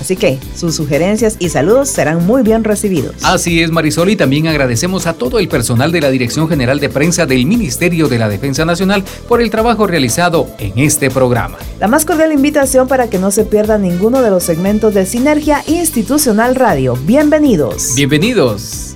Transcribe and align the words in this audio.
Así 0.00 0.16
que 0.16 0.38
sus 0.54 0.74
sugerencias 0.74 1.36
y 1.38 1.48
saludos 1.48 1.88
serán 1.88 2.26
muy 2.26 2.42
bien 2.42 2.64
recibidos. 2.64 3.14
Así 3.22 3.62
es, 3.62 3.70
Marisol, 3.70 4.10
y 4.10 4.16
también 4.16 4.46
agradecemos 4.46 5.06
a 5.06 5.12
todo 5.14 5.38
el 5.38 5.48
personal 5.48 5.92
de 5.92 6.00
la 6.00 6.10
Dirección 6.10 6.48
General 6.48 6.80
de 6.80 6.88
Prensa 6.88 7.26
del 7.26 7.46
Ministerio 7.46 8.08
de 8.08 8.18
la 8.18 8.28
Defensa 8.28 8.64
Nacional 8.64 9.04
por 9.28 9.40
el 9.40 9.50
trabajo 9.50 9.86
realizado 9.86 10.48
en 10.58 10.78
este 10.78 11.10
programa. 11.10 11.58
La 11.80 11.88
más 11.88 12.04
cordial 12.04 12.32
invitación 12.32 12.88
para 12.88 13.08
que 13.08 13.18
no 13.18 13.30
se 13.30 13.44
pierda 13.44 13.78
ninguno 13.78 14.22
de 14.22 14.30
los 14.30 14.42
segmentos 14.42 14.94
de 14.94 15.06
Sinergia 15.06 15.62
Institucional 15.66 16.54
Radio. 16.54 16.96
Bienvenidos. 17.04 17.92
Bienvenidos. 17.94 18.94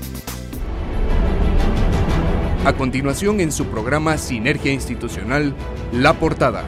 A 2.65 2.75
continuación 2.75 3.41
en 3.41 3.53
su 3.53 3.65
programa 3.67 4.19
Sinergia 4.19 4.73
Institucional, 4.73 5.55
La 5.93 6.15
Portada. 6.15 6.65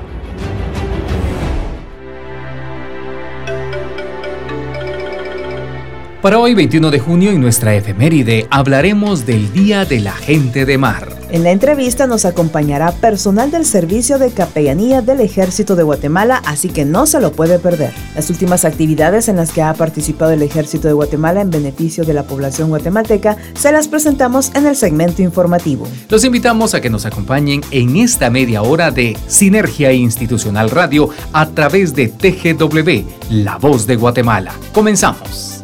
Para 6.22 6.38
hoy 6.38 6.54
21 6.54 6.92
de 6.92 7.00
junio 7.00 7.32
en 7.32 7.40
nuestra 7.40 7.74
efeméride 7.74 8.46
hablaremos 8.48 9.26
del 9.26 9.52
Día 9.52 9.84
de 9.84 9.98
la 9.98 10.12
Gente 10.12 10.64
de 10.64 10.78
Mar. 10.78 11.08
En 11.32 11.42
la 11.42 11.50
entrevista 11.50 12.06
nos 12.06 12.24
acompañará 12.26 12.92
personal 12.92 13.50
del 13.50 13.64
Servicio 13.64 14.20
de 14.20 14.30
Capellanía 14.30 15.02
del 15.02 15.18
Ejército 15.18 15.74
de 15.74 15.82
Guatemala, 15.82 16.40
así 16.46 16.68
que 16.68 16.84
no 16.84 17.06
se 17.06 17.20
lo 17.20 17.32
puede 17.32 17.58
perder. 17.58 17.92
Las 18.14 18.30
últimas 18.30 18.64
actividades 18.64 19.28
en 19.28 19.34
las 19.34 19.50
que 19.50 19.62
ha 19.62 19.74
participado 19.74 20.30
el 20.30 20.42
Ejército 20.42 20.86
de 20.86 20.94
Guatemala 20.94 21.40
en 21.40 21.50
beneficio 21.50 22.04
de 22.04 22.14
la 22.14 22.22
población 22.22 22.68
guatemalteca 22.68 23.36
se 23.54 23.72
las 23.72 23.88
presentamos 23.88 24.54
en 24.54 24.68
el 24.68 24.76
segmento 24.76 25.22
informativo. 25.22 25.88
Los 26.08 26.24
invitamos 26.24 26.72
a 26.74 26.80
que 26.80 26.88
nos 26.88 27.04
acompañen 27.04 27.62
en 27.72 27.96
esta 27.96 28.30
media 28.30 28.62
hora 28.62 28.92
de 28.92 29.18
Sinergia 29.26 29.92
Institucional 29.92 30.70
Radio 30.70 31.08
a 31.32 31.48
través 31.48 31.96
de 31.96 32.06
TGW, 32.06 33.08
La 33.42 33.58
Voz 33.58 33.88
de 33.88 33.96
Guatemala. 33.96 34.54
Comenzamos. 34.72 35.61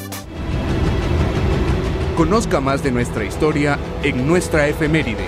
Conozca 2.19 2.61
más 2.61 2.83
de 2.83 2.91
nuestra 2.91 3.25
historia 3.25 3.79
en 4.03 4.27
nuestra 4.27 4.67
efeméride. 4.67 5.23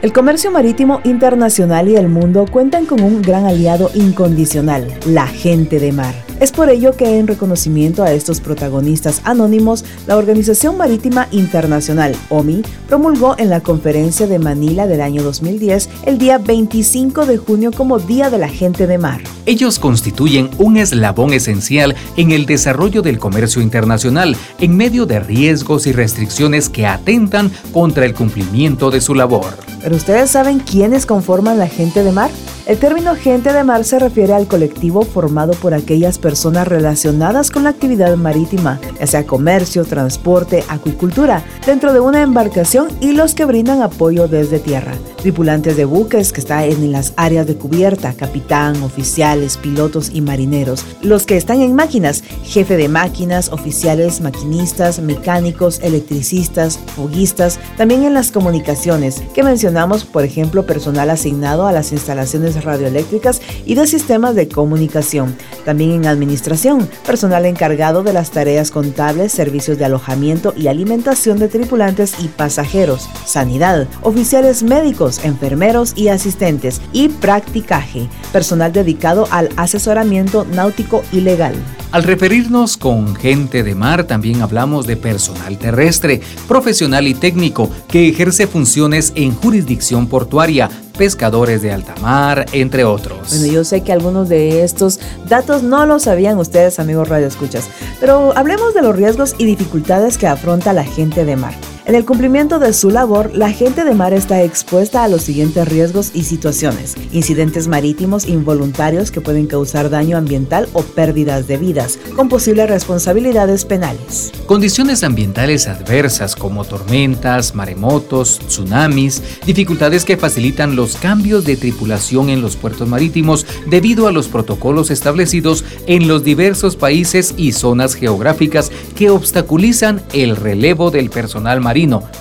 El 0.00 0.14
comercio 0.14 0.50
marítimo 0.50 1.02
internacional 1.04 1.90
y 1.90 1.96
el 1.96 2.08
mundo 2.08 2.46
cuentan 2.50 2.86
con 2.86 3.02
un 3.02 3.20
gran 3.20 3.44
aliado 3.44 3.90
incondicional, 3.92 4.88
la 5.04 5.26
gente 5.26 5.78
de 5.78 5.92
mar. 5.92 6.14
Es 6.40 6.50
por 6.50 6.68
ello 6.68 6.96
que 6.96 7.18
en 7.18 7.26
reconocimiento 7.26 8.02
a 8.02 8.12
estos 8.12 8.40
protagonistas 8.40 9.20
anónimos, 9.24 9.84
la 10.06 10.16
Organización 10.16 10.76
Marítima 10.76 11.28
Internacional, 11.30 12.16
OMI, 12.28 12.62
promulgó 12.88 13.36
en 13.38 13.50
la 13.50 13.60
conferencia 13.60 14.26
de 14.26 14.38
Manila 14.38 14.86
del 14.86 15.00
año 15.00 15.22
2010 15.22 15.88
el 16.06 16.18
día 16.18 16.38
25 16.38 17.26
de 17.26 17.38
junio 17.38 17.70
como 17.72 17.98
Día 17.98 18.30
de 18.30 18.38
la 18.38 18.48
Gente 18.48 18.86
de 18.86 18.98
Mar. 18.98 19.22
Ellos 19.46 19.78
constituyen 19.78 20.50
un 20.58 20.76
eslabón 20.76 21.32
esencial 21.32 21.94
en 22.16 22.32
el 22.32 22.46
desarrollo 22.46 23.02
del 23.02 23.18
comercio 23.18 23.62
internacional 23.62 24.36
en 24.58 24.76
medio 24.76 25.06
de 25.06 25.20
riesgos 25.20 25.86
y 25.86 25.92
restricciones 25.92 26.68
que 26.68 26.86
atentan 26.86 27.50
contra 27.72 28.04
el 28.06 28.14
cumplimiento 28.14 28.90
de 28.90 29.00
su 29.00 29.14
labor. 29.14 29.54
¿Pero 29.82 29.96
ustedes 29.96 30.30
saben 30.30 30.58
quiénes 30.60 31.06
conforman 31.06 31.58
la 31.58 31.68
gente 31.68 32.02
de 32.02 32.10
mar? 32.10 32.30
El 32.66 32.78
término 32.78 33.14
gente 33.14 33.52
de 33.52 33.62
mar 33.62 33.84
se 33.84 33.98
refiere 33.98 34.32
al 34.32 34.46
colectivo 34.46 35.02
formado 35.02 35.52
por 35.52 35.74
aquellas 35.74 36.16
personas 36.18 36.66
relacionadas 36.66 37.50
con 37.50 37.64
la 37.64 37.68
actividad 37.68 38.16
marítima, 38.16 38.80
ya 38.98 39.06
sea 39.06 39.26
comercio, 39.26 39.84
transporte, 39.84 40.64
acuicultura, 40.68 41.44
dentro 41.66 41.92
de 41.92 42.00
una 42.00 42.22
embarcación 42.22 42.88
y 43.02 43.12
los 43.12 43.34
que 43.34 43.44
brindan 43.44 43.82
apoyo 43.82 44.28
desde 44.28 44.60
tierra. 44.60 44.94
Tripulantes 45.20 45.76
de 45.76 45.84
buques 45.84 46.32
que 46.32 46.40
están 46.40 46.64
en 46.64 46.90
las 46.90 47.12
áreas 47.16 47.46
de 47.46 47.54
cubierta, 47.56 48.14
capitán, 48.14 48.82
oficiales, 48.82 49.58
pilotos 49.58 50.10
y 50.10 50.22
marineros. 50.22 50.86
Los 51.02 51.26
que 51.26 51.36
están 51.36 51.60
en 51.60 51.74
máquinas, 51.74 52.24
jefe 52.44 52.78
de 52.78 52.88
máquinas, 52.88 53.52
oficiales, 53.52 54.22
maquinistas, 54.22 55.00
mecánicos, 55.00 55.80
electricistas, 55.80 56.78
foguistas, 56.96 57.58
también 57.76 58.04
en 58.04 58.14
las 58.14 58.32
comunicaciones, 58.32 59.22
que 59.34 59.42
mencionamos, 59.42 60.06
por 60.06 60.24
ejemplo, 60.24 60.64
personal 60.64 61.10
asignado 61.10 61.66
a 61.66 61.72
las 61.72 61.92
instalaciones 61.92 62.53
radioeléctricas 62.62 63.42
y 63.66 63.74
de 63.74 63.86
sistemas 63.86 64.34
de 64.34 64.48
comunicación. 64.48 65.34
También 65.64 65.92
en 65.92 66.06
administración, 66.06 66.88
personal 67.06 67.46
encargado 67.46 68.02
de 68.02 68.12
las 68.12 68.30
tareas 68.30 68.70
contables, 68.70 69.32
servicios 69.32 69.78
de 69.78 69.86
alojamiento 69.86 70.54
y 70.56 70.68
alimentación 70.68 71.38
de 71.38 71.48
tripulantes 71.48 72.14
y 72.22 72.28
pasajeros, 72.28 73.08
sanidad, 73.24 73.88
oficiales 74.02 74.62
médicos, 74.62 75.24
enfermeros 75.24 75.94
y 75.96 76.08
asistentes 76.08 76.80
y 76.92 77.08
practicaje, 77.08 78.08
personal 78.32 78.72
dedicado 78.72 79.26
al 79.30 79.48
asesoramiento 79.56 80.44
náutico 80.44 81.02
y 81.10 81.20
legal. 81.20 81.54
Al 81.94 82.02
referirnos 82.02 82.76
con 82.76 83.14
gente 83.14 83.62
de 83.62 83.76
mar, 83.76 84.04
también 84.04 84.42
hablamos 84.42 84.84
de 84.86 84.96
personal 84.96 85.58
terrestre, 85.58 86.20
profesional 86.48 87.06
y 87.06 87.14
técnico 87.14 87.70
que 87.88 88.08
ejerce 88.08 88.48
funciones 88.48 89.12
en 89.14 89.32
jurisdicción 89.32 90.08
portuaria, 90.08 90.68
pescadores 90.96 91.62
de 91.62 91.72
alta 91.72 91.94
mar, 92.00 92.46
entre 92.52 92.84
otros. 92.84 93.30
Bueno, 93.30 93.46
yo 93.52 93.64
sé 93.64 93.82
que 93.82 93.92
algunos 93.92 94.28
de 94.28 94.62
estos 94.62 95.00
datos 95.28 95.62
no 95.62 95.86
lo 95.86 95.98
sabían 95.98 96.38
ustedes, 96.38 96.78
amigos 96.78 97.08
radioescuchas, 97.08 97.68
pero 98.00 98.36
hablemos 98.36 98.74
de 98.74 98.82
los 98.82 98.96
riesgos 98.96 99.34
y 99.38 99.46
dificultades 99.46 100.18
que 100.18 100.26
afronta 100.26 100.72
la 100.72 100.84
gente 100.84 101.24
de 101.24 101.36
mar. 101.36 101.54
En 101.86 101.94
el 101.94 102.06
cumplimiento 102.06 102.58
de 102.58 102.72
su 102.72 102.88
labor, 102.88 103.32
la 103.34 103.50
gente 103.50 103.84
de 103.84 103.92
mar 103.92 104.14
está 104.14 104.42
expuesta 104.42 105.04
a 105.04 105.08
los 105.08 105.20
siguientes 105.20 105.68
riesgos 105.68 106.12
y 106.14 106.22
situaciones. 106.22 106.94
Incidentes 107.12 107.68
marítimos 107.68 108.26
involuntarios 108.26 109.10
que 109.10 109.20
pueden 109.20 109.46
causar 109.46 109.90
daño 109.90 110.16
ambiental 110.16 110.66
o 110.72 110.82
pérdidas 110.82 111.46
de 111.46 111.58
vidas, 111.58 111.98
con 112.16 112.30
posibles 112.30 112.70
responsabilidades 112.70 113.66
penales. 113.66 114.32
Condiciones 114.46 115.04
ambientales 115.04 115.68
adversas 115.68 116.36
como 116.36 116.64
tormentas, 116.64 117.54
maremotos, 117.54 118.40
tsunamis, 118.46 119.22
dificultades 119.44 120.06
que 120.06 120.16
facilitan 120.16 120.76
los 120.76 120.96
cambios 120.96 121.44
de 121.44 121.58
tripulación 121.58 122.30
en 122.30 122.40
los 122.40 122.56
puertos 122.56 122.88
marítimos 122.88 123.44
debido 123.66 124.08
a 124.08 124.12
los 124.12 124.28
protocolos 124.28 124.90
establecidos 124.90 125.66
en 125.86 126.08
los 126.08 126.24
diversos 126.24 126.76
países 126.76 127.34
y 127.36 127.52
zonas 127.52 127.94
geográficas 127.94 128.72
que 128.96 129.10
obstaculizan 129.10 130.00
el 130.14 130.34
relevo 130.34 130.90
del 130.90 131.10
personal 131.10 131.60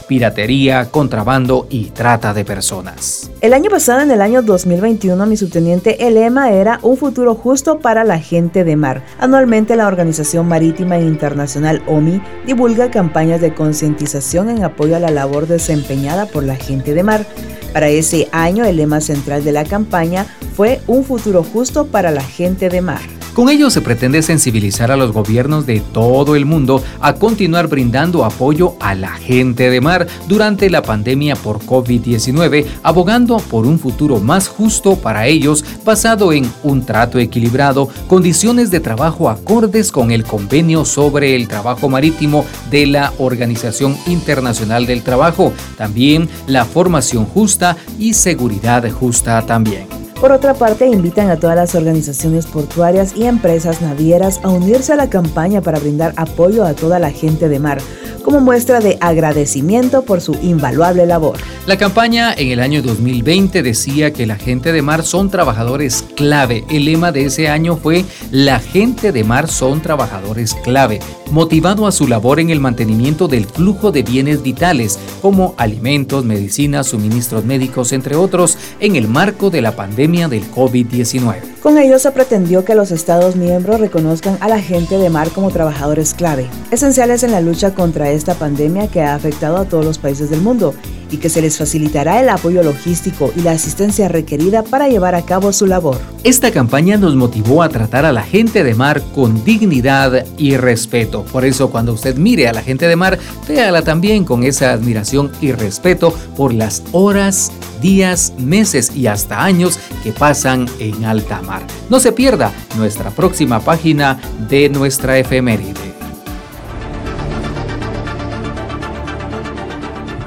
piratería, 0.08 0.90
contrabando 0.90 1.68
y 1.70 1.86
trata 1.92 2.34
de 2.34 2.44
personas. 2.44 3.32
El 3.42 3.54
año 3.54 3.70
pasado, 3.70 4.02
en 4.02 4.12
el 4.12 4.22
año 4.22 4.42
2021, 4.42 5.26
mi 5.26 5.38
subteniente, 5.38 6.08
el 6.08 6.16
lema 6.16 6.52
era 6.52 6.80
Un 6.82 6.98
futuro 6.98 7.36
justo 7.36 7.80
para 7.80 8.04
la 8.04 8.20
gente 8.20 8.64
de 8.64 8.76
mar. 8.76 9.04
Anualmente, 9.20 9.76
la 9.76 9.88
Organización 9.88 10.48
Marítima 10.48 10.98
Internacional 10.98 11.84
OMI 11.88 12.22
divulga 12.46 12.90
campañas 12.90 13.42
de 13.42 13.54
concientización 13.54 14.50
en 14.50 14.64
apoyo 14.64 14.96
a 14.96 15.00
la 15.00 15.12
labor 15.12 15.48
desempeñada 15.48 16.26
por 16.26 16.44
la 16.44 16.56
gente 16.56 16.94
de 16.94 17.04
mar. 17.04 17.26
Para 17.74 17.90
ese 17.90 18.30
año, 18.32 18.66
el 18.66 18.78
lema 18.78 19.02
central 19.02 19.44
de 19.44 19.52
la 19.52 19.66
campaña 19.66 20.26
fue 20.56 20.82
Un 20.88 21.04
futuro 21.04 21.44
justo 21.44 21.88
para 21.88 22.12
la 22.12 22.24
gente 22.24 22.70
de 22.70 22.82
mar. 22.82 23.02
Con 23.34 23.50
ello 23.50 23.72
se 23.72 23.82
pretende 23.82 24.22
sensibilizar 24.22 24.92
a 24.92 24.96
los 24.96 25.12
gobiernos 25.12 25.66
de 25.66 25.80
todo 25.80 26.36
el 26.36 26.46
mundo 26.46 26.84
a 27.00 27.16
continuar 27.16 27.68
brindando 27.68 28.26
apoyo 28.26 28.76
a 28.80 28.94
la 28.94 29.14
gente 29.14 29.72
de 29.72 29.82
mar 29.82 30.06
durante 30.28 30.70
la 30.70 30.84
pandemia 30.84 31.36
por 31.36 31.60
COVID-19, 31.60 32.66
abogando 32.84 33.38
por 33.38 33.66
un 33.66 33.80
futuro 33.80 34.20
más 34.20 34.48
justo 34.48 34.98
para 34.98 35.26
ellos 35.26 35.66
basado 35.84 36.32
en 36.32 36.48
un 36.62 36.86
trato 36.86 37.18
equilibrado, 37.18 37.90
condiciones 38.08 38.70
de 38.70 38.82
trabajo 38.82 39.30
acordes 39.30 39.92
con 39.92 40.12
el 40.12 40.26
convenio 40.26 40.86
sobre 40.86 41.36
el 41.36 41.48
trabajo 41.48 41.90
marítimo 41.90 42.46
de 42.70 42.86
la 42.86 43.14
Organización 43.18 43.98
Internacional 44.06 44.86
del 44.86 45.02
Trabajo, 45.02 45.54
también 45.76 46.30
la 46.46 46.66
formación 46.66 47.26
justa 47.26 47.78
y 47.98 48.14
seguridad 48.14 48.88
justa 48.92 49.42
también. 49.44 50.03
Por 50.24 50.32
otra 50.32 50.54
parte, 50.54 50.88
invitan 50.88 51.30
a 51.30 51.36
todas 51.36 51.58
las 51.58 51.76
organizaciones 51.76 52.46
portuarias 52.46 53.14
y 53.14 53.26
empresas 53.26 53.82
navieras 53.82 54.40
a 54.42 54.48
unirse 54.52 54.94
a 54.94 54.96
la 54.96 55.10
campaña 55.10 55.60
para 55.60 55.80
brindar 55.80 56.14
apoyo 56.16 56.64
a 56.64 56.76
toda 56.76 56.98
la 56.98 57.12
gente 57.12 57.50
de 57.50 57.60
mar 57.60 57.80
como 58.24 58.40
muestra 58.40 58.80
de 58.80 58.98
agradecimiento 59.02 60.04
por 60.04 60.22
su 60.22 60.36
invaluable 60.42 61.06
labor. 61.06 61.38
La 61.68 61.78
campaña 61.78 62.34
en 62.34 62.52
el 62.52 62.62
año 62.62 62.82
2020 62.82 63.62
decía 63.62 64.14
que 64.14 64.26
la 64.26 64.38
gente 64.38 64.72
de 64.72 64.82
mar 64.82 65.04
son 65.04 65.30
trabajadores 65.30 66.06
clave. 66.16 66.64
El 66.70 66.86
lema 66.86 67.12
de 67.12 67.26
ese 67.26 67.50
año 67.50 67.76
fue 67.76 68.06
La 68.32 68.60
gente 68.60 69.12
de 69.12 69.24
mar 69.24 69.50
son 69.50 69.82
trabajadores 69.82 70.56
clave, 70.64 71.00
motivado 71.34 71.88
a 71.88 71.92
su 71.92 72.08
labor 72.08 72.40
en 72.40 72.52
el 72.52 72.60
mantenimiento 72.60 73.28
del 73.28 73.46
flujo 73.46 73.92
de 73.92 74.04
bienes 74.04 74.44
vitales 74.44 75.00
como 75.20 75.56
alimentos, 75.58 76.24
medicinas, 76.24 76.88
suministros 76.88 77.44
médicos, 77.44 77.92
entre 77.92 78.16
otros, 78.16 78.56
en 78.80 78.96
el 78.96 79.08
marco 79.08 79.50
de 79.50 79.64
la 79.64 79.76
pandemia 79.76 80.28
del 80.28 80.50
COVID-19. 80.52 81.60
Con 81.64 81.80
ello 81.80 81.98
se 81.98 82.12
pretendió 82.12 82.64
que 82.64 82.76
los 82.76 82.92
Estados 82.92 83.36
miembros 83.36 83.80
reconozcan 83.80 84.38
a 84.42 84.48
la 84.48 84.62
gente 84.62 84.98
de 85.00 85.10
mar 85.10 85.30
como 85.32 85.50
trabajadores 85.50 86.14
clave, 86.14 86.48
esenciales 86.70 87.24
en 87.24 87.32
la 87.32 87.42
lucha 87.42 87.74
contra 87.74 88.12
esta 88.12 88.36
pandemia 88.36 88.88
que 88.88 89.02
ha 89.02 89.16
afectado 89.16 89.58
a 89.58 89.66
todos 89.66 89.84
los 89.84 89.98
países 89.98 90.30
del 90.30 90.42
mundo 90.42 90.76
y 91.14 91.18
que 91.18 91.30
se 91.30 91.42
les 91.42 91.58
facilitará 91.58 92.20
el 92.20 92.28
apoyo 92.28 92.64
logístico 92.64 93.32
y 93.36 93.42
la 93.42 93.52
asistencia 93.52 94.08
requerida 94.08 94.64
para 94.64 94.90
llevar 94.90 95.14
a 95.14 95.22
cabo 95.22 95.54
su 95.54 95.68
labor. 95.68 96.00
Esta 96.24 96.52
campaña 96.52 96.98
nos 96.98 97.16
motivó 97.16 97.62
a 97.62 97.70
tratar 97.70 98.04
a 98.06 98.12
la 98.12 98.24
gente 98.24 98.64
de 98.64 98.74
mar 98.74 99.02
con 99.14 99.44
dignidad 99.46 100.26
y 100.38 100.58
respeto. 100.58 101.24
Por 101.26 101.46
eso 101.46 101.70
cuando 101.70 101.94
usted 101.94 102.18
mire 102.18 102.48
a 102.48 102.54
la 102.54 102.64
gente 102.64 102.88
de 102.88 102.96
mar, 102.96 103.20
véala 103.48 103.84
también 103.84 104.26
con 104.26 104.44
esa 104.44 104.72
admiración 104.72 105.32
y 105.40 105.52
respeto 105.52 106.14
por 106.36 106.52
las 106.52 106.82
horas, 106.94 107.52
días, 107.80 108.34
meses 108.40 108.92
y 108.96 109.06
hasta 109.06 109.44
años 109.44 109.78
que 110.04 110.12
pasan 110.12 110.66
en 110.80 111.06
alta 111.06 111.42
mar. 111.44 111.68
No 111.90 112.00
se 112.00 112.12
pierda 112.12 112.52
nuestra 112.76 113.12
próxima 113.12 113.60
página 113.60 114.20
de 114.50 114.70
nuestra 114.70 115.20
efeméride. 115.20 115.93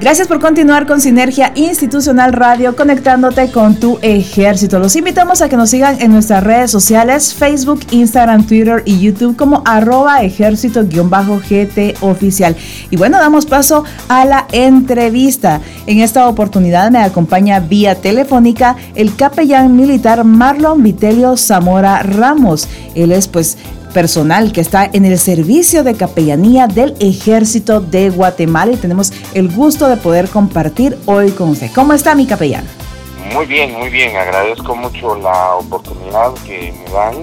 Gracias 0.00 0.28
por 0.28 0.40
continuar 0.40 0.86
con 0.86 0.98
Sinergia 0.98 1.52
Institucional 1.54 2.32
Radio, 2.32 2.74
conectándote 2.74 3.50
con 3.50 3.74
tu 3.74 3.98
ejército. 4.00 4.78
Los 4.78 4.96
invitamos 4.96 5.42
a 5.42 5.50
que 5.50 5.58
nos 5.58 5.68
sigan 5.68 6.00
en 6.00 6.10
nuestras 6.10 6.42
redes 6.42 6.70
sociales, 6.70 7.34
Facebook, 7.34 7.80
Instagram, 7.90 8.46
Twitter 8.46 8.82
y 8.86 8.98
YouTube 8.98 9.36
como 9.36 9.62
arroba 9.66 10.22
ejército-gt 10.22 11.96
oficial. 12.00 12.56
Y 12.88 12.96
bueno, 12.96 13.18
damos 13.18 13.44
paso 13.44 13.84
a 14.08 14.24
la 14.24 14.46
entrevista. 14.52 15.60
En 15.86 16.00
esta 16.00 16.28
oportunidad 16.28 16.90
me 16.90 17.00
acompaña 17.00 17.60
vía 17.60 17.94
telefónica 17.94 18.76
el 18.94 19.14
capellán 19.14 19.76
militar 19.76 20.24
Marlon 20.24 20.82
Vitelio 20.82 21.36
Zamora 21.36 22.02
Ramos. 22.02 22.68
Él 22.94 23.12
es 23.12 23.28
pues 23.28 23.58
personal 23.90 24.52
que 24.52 24.60
está 24.60 24.88
en 24.92 25.04
el 25.04 25.18
servicio 25.18 25.84
de 25.84 25.94
capellanía 25.94 26.66
del 26.66 26.94
Ejército 27.00 27.80
de 27.80 28.10
Guatemala 28.10 28.72
y 28.72 28.76
tenemos 28.76 29.12
el 29.34 29.48
gusto 29.48 29.88
de 29.88 29.96
poder 29.96 30.28
compartir 30.28 30.96
hoy 31.06 31.30
con 31.30 31.50
usted. 31.50 31.70
¿Cómo 31.74 31.92
está 31.92 32.14
mi 32.14 32.26
capellán? 32.26 32.64
Muy 33.32 33.46
bien, 33.46 33.78
muy 33.78 33.90
bien. 33.90 34.16
Agradezco 34.16 34.74
mucho 34.74 35.16
la 35.16 35.54
oportunidad 35.56 36.32
que 36.46 36.72
me 36.72 36.92
dan 36.92 37.14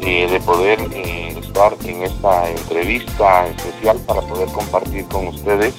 eh, 0.00 0.26
de 0.30 0.40
poder 0.40 0.78
eh, 0.92 1.36
estar 1.38 1.74
en 1.84 2.02
esta 2.02 2.50
entrevista 2.50 3.46
especial 3.46 3.98
para 4.06 4.20
poder 4.22 4.48
compartir 4.48 5.04
con 5.06 5.28
ustedes 5.28 5.74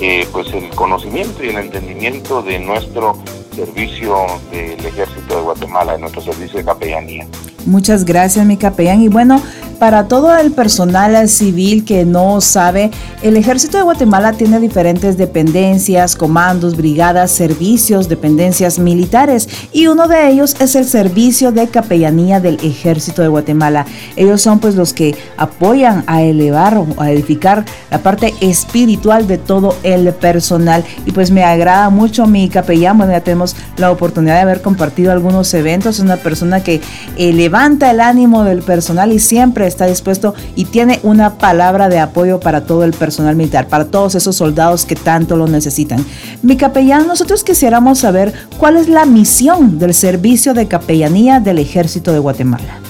eh, 0.00 0.26
pues 0.32 0.52
el 0.52 0.68
conocimiento 0.70 1.44
y 1.44 1.48
el 1.48 1.58
entendimiento 1.58 2.42
de 2.42 2.58
nuestro 2.58 3.18
servicio 3.52 4.14
del 4.50 4.84
Ejército 4.84 5.36
de 5.36 5.42
Guatemala, 5.42 5.92
de 5.92 5.98
nuestro 5.98 6.22
servicio 6.22 6.58
de 6.58 6.64
capellanía. 6.64 7.26
Muchas 7.66 8.04
gracias, 8.04 8.44
mi 8.44 8.56
capellán. 8.56 9.02
Y 9.02 9.08
bueno, 9.08 9.40
para 9.82 10.06
todo 10.06 10.36
el 10.36 10.52
personal 10.52 11.28
civil 11.28 11.84
que 11.84 12.04
no 12.04 12.40
sabe, 12.40 12.92
el 13.20 13.36
Ejército 13.36 13.78
de 13.78 13.82
Guatemala 13.82 14.32
tiene 14.32 14.60
diferentes 14.60 15.16
dependencias, 15.16 16.14
comandos, 16.14 16.76
brigadas, 16.76 17.32
servicios, 17.32 18.08
dependencias 18.08 18.78
militares 18.78 19.48
y 19.72 19.88
uno 19.88 20.06
de 20.06 20.30
ellos 20.30 20.54
es 20.60 20.76
el 20.76 20.84
Servicio 20.84 21.50
de 21.50 21.66
Capellanía 21.66 22.38
del 22.38 22.60
Ejército 22.62 23.22
de 23.22 23.28
Guatemala. 23.28 23.84
Ellos 24.14 24.40
son 24.40 24.60
pues 24.60 24.76
los 24.76 24.92
que 24.92 25.16
apoyan 25.36 26.04
a 26.06 26.22
elevar 26.22 26.78
o 26.78 26.86
a 26.98 27.10
edificar 27.10 27.64
la 27.90 27.98
parte 27.98 28.34
espiritual 28.40 29.26
de 29.26 29.38
todo 29.38 29.74
el 29.82 30.12
personal 30.14 30.84
y 31.06 31.10
pues 31.10 31.32
me 31.32 31.42
agrada 31.42 31.90
mucho 31.90 32.28
mi 32.28 32.48
capellán, 32.48 32.98
bueno 32.98 33.12
ya 33.12 33.20
tenemos 33.20 33.41
la 33.76 33.90
oportunidad 33.90 34.36
de 34.36 34.40
haber 34.40 34.62
compartido 34.62 35.12
algunos 35.12 35.52
eventos, 35.54 35.96
es 35.96 36.00
una 36.00 36.16
persona 36.16 36.62
que 36.62 36.80
eh, 37.16 37.32
levanta 37.32 37.90
el 37.90 38.00
ánimo 38.00 38.44
del 38.44 38.62
personal 38.62 39.12
y 39.12 39.18
siempre 39.18 39.66
está 39.66 39.86
dispuesto 39.86 40.34
y 40.54 40.66
tiene 40.66 41.00
una 41.02 41.38
palabra 41.38 41.88
de 41.88 41.98
apoyo 41.98 42.40
para 42.40 42.64
todo 42.64 42.84
el 42.84 42.92
personal 42.92 43.36
militar, 43.36 43.68
para 43.68 43.86
todos 43.86 44.14
esos 44.14 44.36
soldados 44.36 44.84
que 44.84 44.96
tanto 44.96 45.36
lo 45.36 45.46
necesitan. 45.46 46.04
Mi 46.42 46.56
capellán, 46.56 47.06
nosotros 47.06 47.44
quisiéramos 47.44 47.98
saber 48.00 48.32
cuál 48.58 48.76
es 48.76 48.88
la 48.88 49.04
misión 49.04 49.78
del 49.78 49.94
servicio 49.94 50.54
de 50.54 50.68
capellanía 50.68 51.40
del 51.40 51.58
Ejército 51.58 52.12
de 52.12 52.18
Guatemala. 52.18 52.80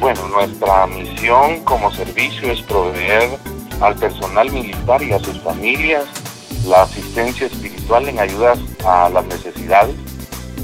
Bueno, 0.00 0.28
nuestra 0.28 0.86
misión 0.86 1.60
como 1.64 1.90
servicio 1.92 2.50
es 2.50 2.60
proveer 2.62 3.38
al 3.80 3.94
personal 3.96 4.50
militar 4.50 5.02
y 5.02 5.12
a 5.12 5.18
sus 5.18 5.40
familias 5.40 6.04
la 6.66 6.82
asistencia 6.82 7.46
espiritual 7.46 8.08
en 8.08 8.18
ayudas 8.18 8.58
a 8.84 9.08
las 9.08 9.24
necesidades, 9.26 9.94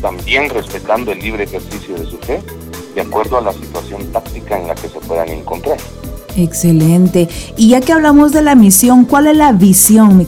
también 0.00 0.50
respetando 0.50 1.12
el 1.12 1.20
libre 1.20 1.44
ejercicio 1.44 1.94
de 1.96 2.04
su 2.06 2.18
fe 2.18 2.42
de 2.94 3.00
acuerdo 3.00 3.38
a 3.38 3.40
la 3.40 3.52
situación 3.52 4.04
táctica 4.12 4.58
en 4.58 4.68
la 4.68 4.74
que 4.74 4.88
se 4.88 5.00
puedan 5.00 5.28
encontrar. 5.28 5.78
Excelente. 6.36 7.28
Y 7.56 7.70
ya 7.70 7.80
que 7.80 7.92
hablamos 7.92 8.32
de 8.32 8.42
la 8.42 8.54
misión, 8.54 9.04
¿cuál 9.04 9.26
es 9.26 9.36
la 9.36 9.52
visión, 9.52 10.16
mi? 10.16 10.26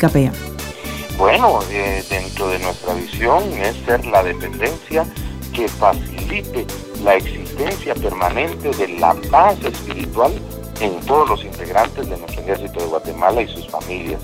Bueno, 1.18 1.60
eh, 1.70 2.04
dentro 2.10 2.48
de 2.48 2.58
nuestra 2.58 2.94
visión 2.94 3.42
es 3.52 3.76
ser 3.86 4.04
la 4.06 4.22
dependencia 4.22 5.06
que 5.52 5.68
facilite 5.68 6.66
la 7.02 7.16
existencia 7.16 7.94
permanente 7.94 8.70
de 8.70 8.88
la 8.98 9.14
paz 9.30 9.56
espiritual 9.62 10.32
en 10.80 11.00
todos 11.06 11.28
los 11.28 11.44
integrantes 11.44 12.08
de 12.08 12.18
nuestro 12.18 12.42
ejército 12.42 12.80
de 12.80 12.86
Guatemala 12.86 13.42
y 13.42 13.48
sus 13.48 13.68
familias, 13.68 14.20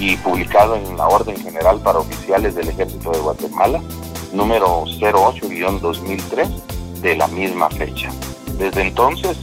y 0.00 0.16
publicado 0.16 0.74
en 0.74 0.96
la 0.96 1.06
Orden 1.06 1.36
General 1.36 1.80
para 1.82 2.00
Oficiales 2.00 2.56
del 2.56 2.70
Ejército 2.70 3.12
de 3.12 3.20
Guatemala 3.20 3.80
número 4.32 4.86
08-2003 4.86 6.48
de 7.00 7.14
la 7.14 7.28
misma 7.28 7.70
fecha. 7.70 8.10
Desde 8.58 8.82
entonces, 8.82 9.38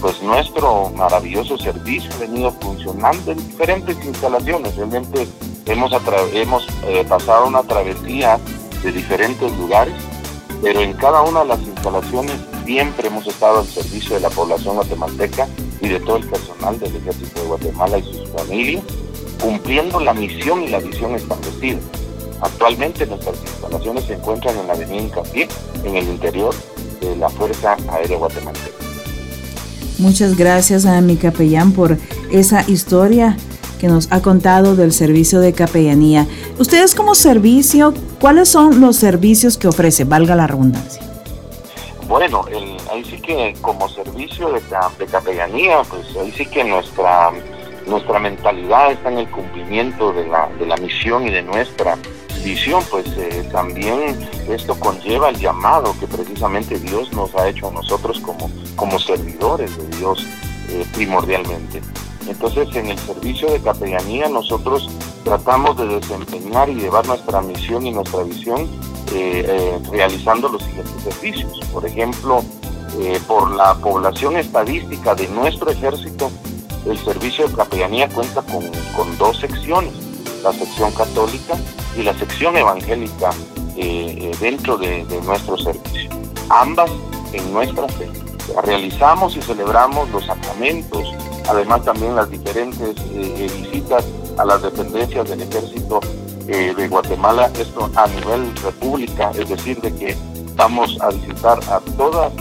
pues 0.00 0.22
nuestro 0.22 0.88
maravilloso 0.90 1.58
servicio 1.58 2.10
ha 2.14 2.18
venido 2.18 2.52
funcionando 2.52 3.32
en 3.32 3.38
diferentes 3.38 3.96
instalaciones, 4.04 4.76
realmente 4.76 5.26
hemos, 5.66 5.92
hemos 6.32 6.66
eh, 6.86 7.04
pasado 7.08 7.46
una 7.46 7.62
travesía 7.62 8.38
de 8.82 8.92
diferentes 8.92 9.56
lugares, 9.56 9.94
pero 10.62 10.80
en 10.80 10.92
cada 10.94 11.22
una 11.22 11.40
de 11.40 11.46
las 11.46 11.60
instalaciones 11.62 12.36
siempre 12.64 13.08
hemos 13.08 13.26
estado 13.26 13.60
al 13.60 13.66
servicio 13.66 14.14
de 14.14 14.20
la 14.20 14.30
población 14.30 14.76
guatemalteca 14.76 15.48
y 15.80 15.88
de 15.88 16.00
todo 16.00 16.16
el 16.16 16.26
personal 16.26 16.78
del 16.78 16.96
Ejército 16.96 17.40
de 17.40 17.46
Guatemala 17.46 17.98
y 17.98 18.02
sus 18.02 18.28
familias, 18.30 18.84
cumpliendo 19.40 20.00
la 20.00 20.14
misión 20.14 20.62
y 20.62 20.68
la 20.68 20.78
visión 20.78 21.14
establecida. 21.14 21.78
Actualmente 22.40 23.06
nuestras 23.06 23.36
instalaciones 23.40 24.04
se 24.04 24.14
encuentran 24.14 24.56
en 24.58 24.66
la 24.66 24.72
avenida 24.72 25.02
Incapié, 25.02 25.48
en 25.84 25.96
el 25.96 26.08
interior 26.08 26.54
de 27.00 27.16
la 27.16 27.28
Fuerza 27.28 27.76
Aérea 27.88 28.18
Guatemalteca. 28.18 28.76
Muchas 29.98 30.36
gracias 30.36 30.84
a 30.86 31.00
mi 31.00 31.16
capellán 31.16 31.72
por 31.72 31.98
esa 32.32 32.68
historia 32.68 33.36
que 33.82 33.88
nos 33.88 34.12
ha 34.12 34.22
contado 34.22 34.76
del 34.76 34.92
servicio 34.92 35.40
de 35.40 35.52
capellanía. 35.52 36.28
Ustedes 36.56 36.94
como 36.94 37.16
servicio, 37.16 37.92
¿cuáles 38.20 38.48
son 38.48 38.80
los 38.80 38.94
servicios 38.94 39.58
que 39.58 39.66
ofrece? 39.66 40.04
Valga 40.04 40.36
la 40.36 40.46
redundancia. 40.46 41.02
Bueno, 42.06 42.44
ahí 42.92 43.04
sí 43.04 43.20
que 43.20 43.56
como 43.60 43.88
servicio 43.88 44.52
de, 44.52 44.60
de, 44.60 45.06
capellanía, 45.06 45.82
pues 45.90 46.16
ahí 46.16 46.30
sí 46.30 46.46
que 46.46 46.62
nuestra, 46.62 47.32
nuestra 47.88 48.20
mentalidad 48.20 48.92
está 48.92 49.10
en 49.10 49.18
el 49.18 49.28
cumplimiento 49.28 50.12
de 50.12 50.28
la, 50.28 50.48
de 50.60 50.66
la 50.66 50.76
misión 50.76 51.26
y 51.26 51.32
de 51.32 51.42
nuestra 51.42 51.98
visión, 52.44 52.84
pues 52.88 53.06
eh, 53.16 53.48
también 53.50 54.16
esto 54.48 54.78
conlleva 54.78 55.30
el 55.30 55.38
llamado 55.38 55.92
que 55.98 56.06
precisamente 56.06 56.78
Dios 56.78 57.12
nos 57.14 57.34
ha 57.34 57.48
hecho 57.48 57.66
a 57.66 57.72
nosotros 57.72 58.20
como, 58.20 58.48
como 58.76 59.00
servidores 59.00 59.76
de 59.76 59.96
Dios 59.96 60.24
eh, 60.68 60.86
primordialmente. 60.94 61.82
Entonces, 62.28 62.74
en 62.74 62.88
el 62.88 62.98
servicio 62.98 63.50
de 63.50 63.60
capellanía 63.60 64.28
nosotros 64.28 64.88
tratamos 65.24 65.76
de 65.76 65.86
desempeñar 65.86 66.68
y 66.68 66.74
llevar 66.74 67.06
nuestra 67.06 67.40
misión 67.42 67.86
y 67.86 67.90
nuestra 67.92 68.22
visión 68.22 68.68
eh, 69.14 69.44
eh, 69.46 69.78
realizando 69.90 70.48
los 70.48 70.62
siguientes 70.62 71.02
servicios. 71.02 71.60
Por 71.72 71.84
ejemplo, 71.84 72.42
eh, 72.98 73.20
por 73.26 73.54
la 73.54 73.74
población 73.74 74.36
estadística 74.36 75.14
de 75.14 75.28
nuestro 75.28 75.70
ejército, 75.70 76.30
el 76.86 76.98
servicio 76.98 77.46
de 77.46 77.54
capellanía 77.54 78.08
cuenta 78.08 78.42
con, 78.42 79.18
dos 79.18 79.38
secciones, 79.38 79.92
la 80.42 80.52
sección 80.52 80.90
católica 80.92 81.54
y 81.96 82.02
la 82.02 82.14
sección 82.18 82.56
evangélica 82.56 83.30
dentro 84.40 84.76
de, 84.76 85.04
de 85.06 85.20
nuestro 85.22 85.56
servicio, 85.56 86.10
ambas 86.48 86.90
en 87.32 87.52
nuestra 87.52 87.88
fe. 87.88 88.08
Realizamos 88.64 89.36
y 89.36 89.42
celebramos 89.42 90.10
los 90.10 90.26
sacramentos, 90.26 91.14
además 91.48 91.84
también 91.84 92.16
las 92.16 92.30
diferentes 92.30 92.96
eh, 92.98 93.34
eh, 93.36 93.50
visitas 93.56 94.04
a 94.36 94.44
las 94.44 94.62
dependencias 94.62 95.28
del 95.28 95.42
ejército 95.42 96.00
eh, 96.48 96.74
de 96.76 96.88
Guatemala, 96.88 97.50
esto 97.58 97.90
a 97.94 98.06
nivel 98.08 98.54
república, 98.56 99.30
es 99.32 99.48
decir, 99.48 99.80
de 99.80 99.94
que 99.94 100.16
vamos 100.56 100.98
a 101.00 101.10
visitar 101.10 101.58
a 101.70 101.80
todas 101.96 102.32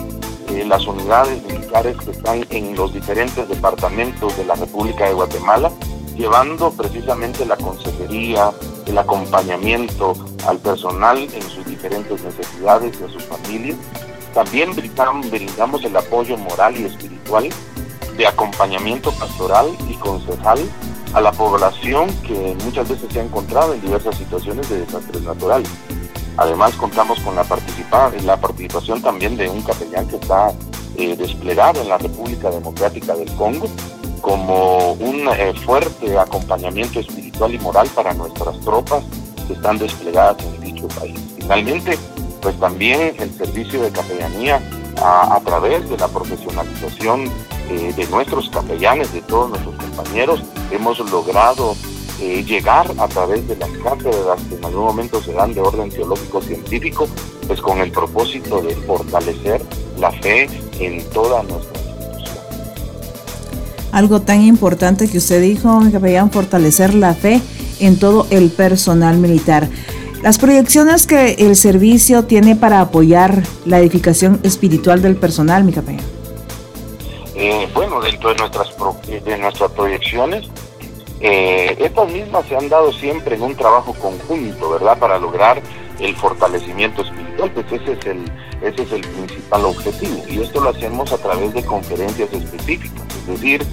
las 0.65 0.85
unidades 0.85 1.41
militares 1.43 1.95
que 2.03 2.11
están 2.11 2.45
en 2.49 2.75
los 2.75 2.93
diferentes 2.93 3.47
departamentos 3.47 4.35
de 4.35 4.45
la 4.45 4.55
República 4.55 5.05
de 5.05 5.13
Guatemala, 5.13 5.71
llevando 6.17 6.71
precisamente 6.71 7.45
la 7.45 7.55
consejería, 7.55 8.51
el 8.85 8.97
acompañamiento 8.97 10.13
al 10.45 10.57
personal 10.57 11.19
en 11.19 11.41
sus 11.43 11.65
diferentes 11.65 12.21
necesidades 12.21 12.99
y 12.99 13.03
a 13.03 13.13
sus 13.13 13.23
familias. 13.23 13.77
También 14.33 14.71
brindamos 14.75 15.83
el 15.85 15.95
apoyo 15.95 16.37
moral 16.37 16.77
y 16.77 16.85
espiritual 16.85 17.49
de 18.17 18.27
acompañamiento 18.27 19.11
pastoral 19.13 19.67
y 19.89 19.93
concejal 19.95 20.59
a 21.13 21.21
la 21.21 21.31
población 21.31 22.09
que 22.21 22.55
muchas 22.63 22.87
veces 22.89 23.11
se 23.11 23.19
ha 23.19 23.23
encontrado 23.23 23.73
en 23.73 23.81
diversas 23.81 24.15
situaciones 24.15 24.69
de 24.69 24.81
desastres 24.81 25.21
naturales. 25.23 25.69
Además 26.37 26.73
contamos 26.75 27.19
con 27.19 27.35
la, 27.35 27.45
la 28.23 28.37
participación 28.37 29.01
también 29.01 29.35
de 29.35 29.49
un 29.49 29.61
capellán 29.61 30.07
que 30.07 30.15
está 30.15 30.53
eh, 30.97 31.15
desplegado 31.15 31.81
en 31.81 31.89
la 31.89 31.97
República 31.97 32.49
Democrática 32.49 33.15
del 33.15 33.31
Congo 33.35 33.67
como 34.21 34.93
un 34.93 35.27
eh, 35.27 35.53
fuerte 35.65 36.17
acompañamiento 36.17 36.99
espiritual 36.99 37.53
y 37.53 37.59
moral 37.59 37.89
para 37.95 38.13
nuestras 38.13 38.59
tropas 38.61 39.03
que 39.47 39.53
están 39.53 39.77
desplegadas 39.77 40.37
en 40.45 40.61
dicho 40.61 40.87
país. 40.89 41.19
Finalmente, 41.37 41.97
pues 42.41 42.59
también 42.59 43.15
el 43.19 43.31
servicio 43.35 43.81
de 43.81 43.91
capellanía 43.91 44.61
a, 45.03 45.39
través 45.43 45.89
de 45.89 45.97
la 45.97 46.07
profesionalización 46.07 47.25
eh, 47.71 47.93
de 47.95 48.05
nuestros 48.07 48.49
capellanes, 48.49 49.13
de 49.13 49.21
todos 49.21 49.49
nuestros 49.49 49.75
compañeros, 49.75 50.41
hemos 50.71 50.99
logrado 51.09 51.73
eh, 52.19 52.43
llegar 52.43 52.91
a 52.97 53.07
través 53.07 53.47
de 53.47 53.55
las 53.55 53.69
cátedras 53.81 54.41
que 54.49 54.55
en 54.55 54.65
algún 54.65 54.83
momento 54.83 55.23
serán 55.23 55.53
de 55.53 55.61
orden 55.61 55.89
teológico 55.89 56.41
científico, 56.41 57.07
pues 57.47 57.61
con 57.61 57.79
el 57.79 57.89
propósito 57.93 58.61
de 58.61 58.75
fortalecer 58.75 59.61
la 59.97 60.11
fe 60.11 60.49
en 60.79 61.01
toda 61.11 61.43
nuestra 61.43 61.79
institución. 61.79 62.37
Algo 63.93 64.21
tan 64.21 64.41
importante 64.41 65.07
que 65.07 65.19
usted 65.19 65.41
dijo, 65.41 65.79
capellán, 65.93 66.29
fortalecer 66.29 66.93
la 66.93 67.13
fe 67.13 67.41
en 67.79 67.97
todo 67.97 68.27
el 68.31 68.49
personal 68.49 69.17
militar. 69.17 69.69
Las 70.21 70.39
proyecciones 70.39 71.07
que 71.07 71.35
el 71.39 71.55
servicio 71.55 72.25
tiene 72.25 72.57
para 72.57 72.81
apoyar 72.81 73.43
la 73.65 73.79
edificación 73.79 74.41
espiritual 74.43 75.01
del 75.01 75.15
personal, 75.15 75.63
mi 75.63 75.71
capellán. 75.71 76.20
Eh, 77.43 77.67
bueno, 77.73 77.99
dentro 77.99 78.29
de 78.29 78.35
nuestras, 78.35 78.69
de 79.07 79.37
nuestras 79.39 79.71
proyecciones, 79.71 80.47
eh, 81.21 81.75
estas 81.79 82.07
mismas 82.11 82.45
se 82.45 82.55
han 82.55 82.69
dado 82.69 82.93
siempre 82.93 83.35
en 83.35 83.41
un 83.41 83.55
trabajo 83.55 83.95
conjunto, 83.95 84.69
¿verdad? 84.69 84.99
Para 84.99 85.17
lograr 85.17 85.59
el 85.99 86.15
fortalecimiento 86.15 87.01
espiritual, 87.01 87.49
pues 87.49 87.65
ese 87.71 87.93
es 87.93 88.05
el, 88.05 88.31
ese 88.61 88.83
es 88.83 88.91
el 88.91 89.01
principal 89.01 89.65
objetivo. 89.65 90.23
Y 90.29 90.39
esto 90.41 90.61
lo 90.61 90.69
hacemos 90.69 91.11
a 91.11 91.17
través 91.17 91.51
de 91.55 91.65
conferencias 91.65 92.31
específicas, 92.31 93.07
es 93.15 93.27
decir, 93.27 93.65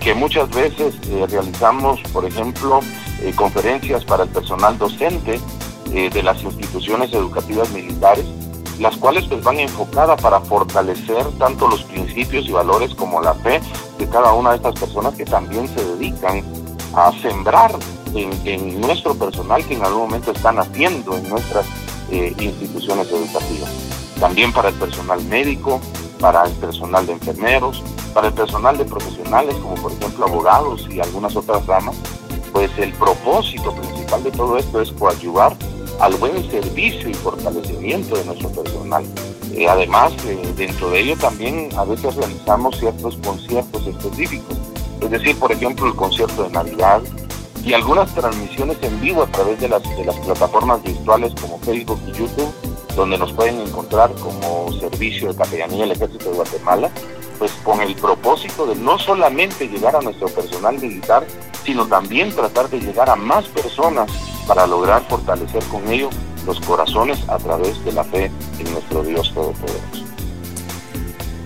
que 0.00 0.14
muchas 0.14 0.48
veces 0.50 0.94
realizamos, 1.30 2.00
por 2.14 2.24
ejemplo, 2.24 2.80
conferencias 3.36 4.06
para 4.06 4.24
el 4.24 4.30
personal 4.30 4.78
docente 4.78 5.38
de 5.84 6.22
las 6.22 6.42
instituciones 6.42 7.12
educativas 7.12 7.70
militares, 7.70 8.24
las 8.80 8.96
cuales 8.96 9.26
pues 9.26 9.44
van 9.44 9.60
enfocadas 9.60 10.20
para 10.20 10.40
fortalecer 10.40 11.24
tanto 11.38 11.68
los 11.68 11.84
principios 11.84 12.46
y 12.46 12.52
valores 12.52 12.94
como 12.94 13.20
la 13.20 13.34
fe 13.34 13.60
de 13.98 14.08
cada 14.08 14.32
una 14.32 14.50
de 14.50 14.56
estas 14.56 14.74
personas 14.74 15.14
que 15.14 15.24
también 15.24 15.68
se 15.68 15.84
dedican 15.84 16.42
a 16.94 17.12
sembrar 17.20 17.72
en, 18.14 18.80
nuestro 18.80 19.14
personal 19.14 19.64
que 19.66 19.74
en 19.74 19.84
algún 19.84 20.02
momento 20.02 20.32
están 20.32 20.58
haciendo 20.58 21.16
en 21.16 21.28
nuestras 21.28 21.66
eh, 22.10 22.34
instituciones 22.40 23.08
educativas. 23.10 23.70
También 24.18 24.52
para 24.52 24.70
el 24.70 24.74
personal 24.74 25.22
médico, 25.24 25.80
para 26.18 26.44
el 26.44 26.52
personal 26.52 27.06
de 27.06 27.12
enfermeros, 27.12 27.82
para 28.14 28.28
el 28.28 28.34
personal 28.34 28.76
de 28.76 28.84
profesionales 28.84 29.54
como 29.56 29.74
por 29.76 29.92
ejemplo 29.92 30.26
abogados 30.26 30.88
y 30.90 31.00
algunas 31.00 31.36
otras 31.36 31.64
ramas, 31.66 31.96
pues 32.52 32.70
el 32.78 32.92
propósito 32.94 33.72
principal 33.74 34.24
de 34.24 34.32
todo 34.32 34.56
esto 34.56 34.80
es 34.80 34.90
coadyuvar 34.92 35.54
al 36.00 36.14
buen 36.14 36.50
servicio 36.50 37.08
y 37.08 37.14
fortalecimiento 37.14 38.16
de 38.16 38.24
nuestro 38.24 38.48
personal. 38.50 39.04
Eh, 39.54 39.68
además, 39.68 40.12
eh, 40.26 40.52
dentro 40.56 40.90
de 40.90 41.00
ello 41.00 41.16
también 41.16 41.68
a 41.76 41.84
veces 41.84 42.14
realizamos 42.14 42.78
ciertos 42.78 43.16
conciertos 43.18 43.86
específicos, 43.86 44.56
es 45.02 45.10
decir, 45.10 45.38
por 45.38 45.52
ejemplo, 45.52 45.86
el 45.86 45.94
concierto 45.94 46.44
de 46.44 46.50
Navidad, 46.50 47.02
y 47.62 47.74
algunas 47.74 48.14
transmisiones 48.14 48.78
en 48.80 48.98
vivo 49.02 49.22
a 49.22 49.26
través 49.26 49.60
de 49.60 49.68
las, 49.68 49.82
de 49.82 50.04
las 50.04 50.16
plataformas 50.20 50.82
virtuales 50.82 51.34
como 51.38 51.58
Facebook 51.58 52.00
y 52.06 52.12
YouTube, 52.12 52.50
donde 52.96 53.18
nos 53.18 53.32
pueden 53.34 53.60
encontrar 53.60 54.10
como 54.14 54.72
servicio 54.80 55.28
de 55.28 55.36
capellanía 55.36 55.80
del 55.82 55.92
Ejército 55.92 56.30
de 56.30 56.36
Guatemala, 56.36 56.90
pues 57.38 57.52
con 57.62 57.80
el 57.82 57.94
propósito 57.96 58.66
de 58.66 58.76
no 58.76 58.98
solamente 58.98 59.68
llegar 59.68 59.94
a 59.94 60.00
nuestro 60.00 60.28
personal 60.28 60.78
militar, 60.78 61.26
sino 61.64 61.86
también 61.86 62.34
tratar 62.34 62.70
de 62.70 62.80
llegar 62.80 63.10
a 63.10 63.16
más 63.16 63.46
personas 63.48 64.10
para 64.50 64.66
lograr 64.66 65.00
fortalecer 65.08 65.62
con 65.66 65.86
ello 65.86 66.10
los 66.44 66.58
corazones 66.62 67.20
a 67.28 67.38
través 67.38 67.84
de 67.84 67.92
la 67.92 68.02
fe 68.02 68.32
en 68.58 68.72
nuestro 68.72 69.04
Dios 69.04 69.32
Todopoderoso. 69.32 70.04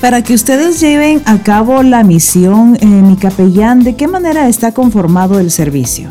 Para 0.00 0.23
que 0.23 0.32
ustedes 0.32 0.80
lleven 0.80 1.23
a 1.26 1.42
cabo 1.42 1.82
la 1.82 2.02
misión, 2.02 2.78
eh, 2.80 2.87
mi 2.87 3.16
capellán, 3.16 3.84
¿de 3.84 3.94
qué 3.94 4.08
manera 4.08 4.49
está 4.49 4.73
conformado 4.73 5.38
el 5.38 5.50
servicio? 5.50 6.08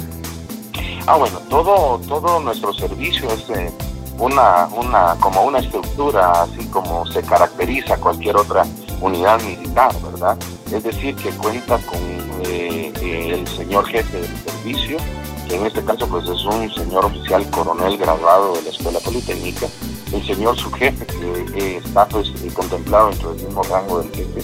Ah, 1.08 1.18
bueno, 1.18 1.40
todo, 1.50 2.00
todo 2.08 2.40
nuestro 2.42 2.72
servicio 2.76 3.28
es 3.32 3.50
eh, 3.50 3.72
una, 4.20 4.68
una, 4.78 5.16
como 5.20 5.46
una 5.46 5.58
estructura, 5.58 6.44
así 6.44 6.64
como 6.68 7.08
se 7.08 7.24
caracteriza 7.24 7.98
cualquier 7.98 8.38
otra 8.38 8.68
unidad 9.02 9.42
militar, 9.42 9.92
¿verdad? 10.12 10.38
Es 10.72 10.84
decir, 10.84 11.16
que 11.16 11.32
cuenta 11.32 11.80
con 11.80 11.98
eh, 12.46 12.94
el 13.34 13.48
señor 13.48 13.84
jefe 13.88 14.20
del 14.20 14.38
servicio, 14.46 14.98
que 15.48 15.56
en 15.56 15.66
este 15.66 15.84
caso 15.84 16.08
pues 16.08 16.24
es 16.28 16.44
un 16.46 16.74
señor 16.74 17.06
oficial 17.06 17.50
coronel 17.50 17.98
graduado 17.98 18.54
de 18.56 18.64
la 18.64 18.70
Escuela 18.70 19.00
Politécnica, 19.00 19.68
el 20.14 20.26
señor 20.26 20.58
su 20.58 20.72
jefe, 20.72 21.06
que 21.06 21.46
eh, 21.58 21.82
está 21.84 22.08
pues, 22.08 22.30
eh, 22.44 22.50
contemplado 22.54 23.10
dentro 23.10 23.34
del 23.34 23.46
mismo 23.46 23.64
rango 23.64 24.00
del 24.00 24.12
jefe. 24.12 24.42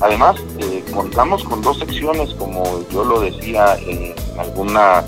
Además, 0.00 0.36
eh, 0.58 0.84
contamos 0.92 1.42
con 1.44 1.60
dos 1.62 1.78
secciones, 1.78 2.32
como 2.34 2.88
yo 2.90 3.04
lo 3.04 3.20
decía 3.20 3.76
en 3.78 4.14
alguna 4.38 5.04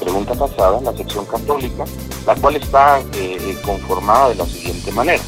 pregunta 0.00 0.34
pasada, 0.34 0.80
la 0.80 0.92
sección 0.96 1.24
católica, 1.26 1.84
la 2.26 2.34
cual 2.34 2.56
está 2.56 3.00
conformada 3.64 4.30
de 4.30 4.34
la 4.34 4.46
siguiente 4.46 4.90
manera. 4.90 5.22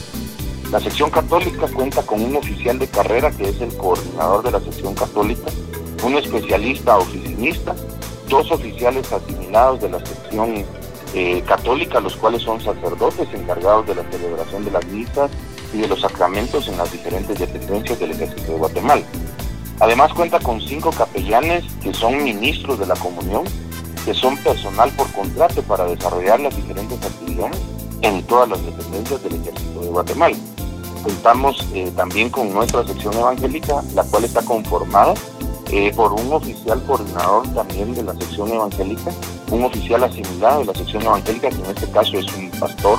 La 0.73 0.81
sección 0.81 1.11
católica 1.11 1.67
cuenta 1.69 2.03
con 2.03 2.23
un 2.23 2.37
oficial 2.37 2.79
de 2.79 2.89
carrera 2.89 3.31
que 3.31 3.49
es 3.49 3.61
el 3.61 3.75
coordinador 3.77 4.43
de 4.43 4.51
la 4.51 4.61
sección 4.61 4.95
católica, 4.95 5.51
un 6.03 6.17
especialista 6.17 6.99
oficinista, 6.99 7.75
dos 8.29 8.51
oficiales 8.51 9.13
asimilados 9.13 9.81
de 9.81 9.91
la 9.91 9.99
sección 10.05 10.65
eh, 11.15 11.43
católica, 11.47 12.01
los 12.01 12.17
cuales 12.17 12.43
son 12.43 12.61
sacerdotes 12.61 13.29
encargados 13.33 13.87
de 13.87 13.95
la 13.95 14.03
celebración 14.11 14.65
de 14.65 14.71
las 14.71 14.87
misas 14.87 15.31
y 15.73 15.79
de 15.79 15.89
los 15.89 16.01
sacramentos 16.01 16.69
en 16.69 16.77
las 16.77 16.93
diferentes 16.93 17.39
dependencias 17.39 17.99
del 17.99 18.11
Ejército 18.13 18.53
de 18.53 18.59
Guatemala. 18.59 19.03
Además 19.81 20.13
cuenta 20.13 20.39
con 20.41 20.61
cinco 20.61 20.91
capellanes 20.91 21.65
que 21.83 21.95
son 21.95 22.23
ministros 22.23 22.79
de 22.79 22.87
la 22.87 22.95
comunión, 22.97 23.45
que 24.05 24.13
son 24.13 24.37
personal 24.39 24.91
por 24.93 25.11
contrato 25.13 25.63
para 25.63 25.85
desarrollar 25.85 26.41
las 26.41 26.57
diferentes 26.57 27.03
actividades 27.05 27.59
en 28.03 28.23
todas 28.25 28.49
las 28.49 28.65
dependencias 28.65 29.23
del 29.23 29.35
Ejército 29.37 29.81
de 29.81 29.89
Guatemala. 29.89 30.37
Contamos 31.03 31.65
eh, 31.75 31.93
también 31.97 32.29
con 32.29 32.53
nuestra 32.53 32.85
sección 32.85 33.15
evangélica, 33.15 33.83
la 33.95 34.03
cual 34.05 34.25
está 34.25 34.43
conformada 34.43 35.15
eh, 35.71 35.93
por 35.95 36.13
un 36.13 36.33
oficial 36.33 36.83
coordinador 36.85 37.47
también 37.55 37.95
de 37.95 38.03
la 38.03 38.15
sección 38.15 38.51
evangélica, 38.51 39.13
un 39.51 39.65
oficial 39.65 40.03
asimilado 40.05 40.61
de 40.61 40.67
la 40.67 40.75
sección 40.75 41.03
evangélica, 41.03 41.51
que 41.51 41.57
en 41.57 41.67
este 41.67 41.91
caso 41.91 42.19
es 42.19 42.27
un 42.37 42.51
pastor, 42.53 42.99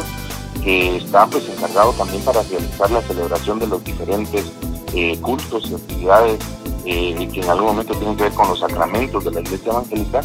que 0.64 0.98
está 0.98 1.26
pues 1.28 1.48
encargado 1.50 1.94
también 1.94 2.22
para 2.24 2.44
realizar 2.44 2.92
la 2.92 3.02
celebración 3.02 3.60
de 3.60 3.68
los 3.68 3.84
diferentes 3.84 4.52
eh, 4.94 5.18
cultos 5.22 5.70
y 5.70 5.76
actividades 5.76 6.40
eh, 6.86 7.30
que 7.34 7.42
en 7.42 7.50
algún 7.50 7.68
momento 7.68 7.94
tienen 7.96 8.16
que 8.16 8.24
ver 8.24 8.34
con 8.34 8.48
los 8.48 8.60
sacramentos 8.60 9.24
de 9.24 9.32
la 9.32 9.42
iglesia 9.42 9.72
evangélica 9.72 10.22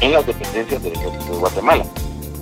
en 0.00 0.12
las 0.12 0.26
dependencias 0.26 0.82
del 0.82 0.92
ejército 0.92 1.32
de 1.32 1.38
Guatemala. 1.38 1.84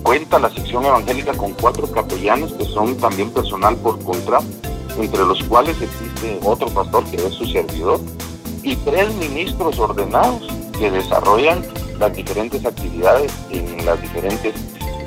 Cuenta 0.03 0.39
la 0.39 0.49
sección 0.49 0.85
evangélica 0.85 1.33
con 1.33 1.53
cuatro 1.53 1.89
capellanes 1.89 2.51
que 2.53 2.65
son 2.65 2.97
también 2.97 3.31
personal 3.31 3.75
por 3.77 4.01
contrato, 4.03 4.45
entre 4.97 5.25
los 5.25 5.41
cuales 5.43 5.81
existe 5.81 6.39
otro 6.43 6.67
pastor 6.69 7.03
que 7.05 7.17
es 7.17 7.33
su 7.33 7.45
servidor, 7.45 7.99
y 8.63 8.75
tres 8.77 9.13
ministros 9.15 9.77
ordenados 9.77 10.47
que 10.77 10.89
desarrollan 10.89 11.63
las 11.99 12.15
diferentes 12.15 12.65
actividades 12.65 13.31
en 13.49 13.85
las 13.85 14.01
diferentes 14.01 14.55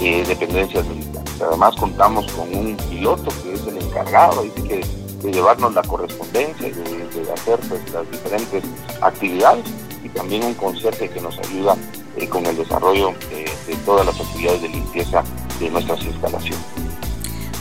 eh, 0.01 0.25
dependencias 0.27 0.87
militares. 0.87 1.41
Además 1.41 1.75
contamos 1.77 2.31
con 2.33 2.55
un 2.55 2.77
piloto 2.77 3.31
que 3.43 3.55
es 3.55 3.67
el 3.67 3.79
encargado 3.79 4.43
de, 4.43 4.85
llevarnos 5.33 5.75
la 5.75 5.83
correspondencia 5.83 6.69
de, 6.69 7.33
hacer 7.33 7.59
pues, 7.69 7.81
las 7.93 8.09
diferentes 8.11 8.63
actividades 9.01 9.65
y 10.05 10.09
también 10.11 10.45
un 10.45 10.55
conserje 10.55 11.09
que 11.09 11.21
nos 11.21 11.37
ayuda 11.39 11.77
eh, 12.17 12.29
con 12.29 12.47
el 12.47 12.57
desarrollo 12.57 13.13
de 13.31 13.77
todas 13.85 14.07
las 14.07 14.21
actividades 14.21 14.63
de 14.63 14.69
limpieza 14.69 15.25
de 15.59 15.71
nuestras 15.71 16.03
instalaciones. 16.05 16.86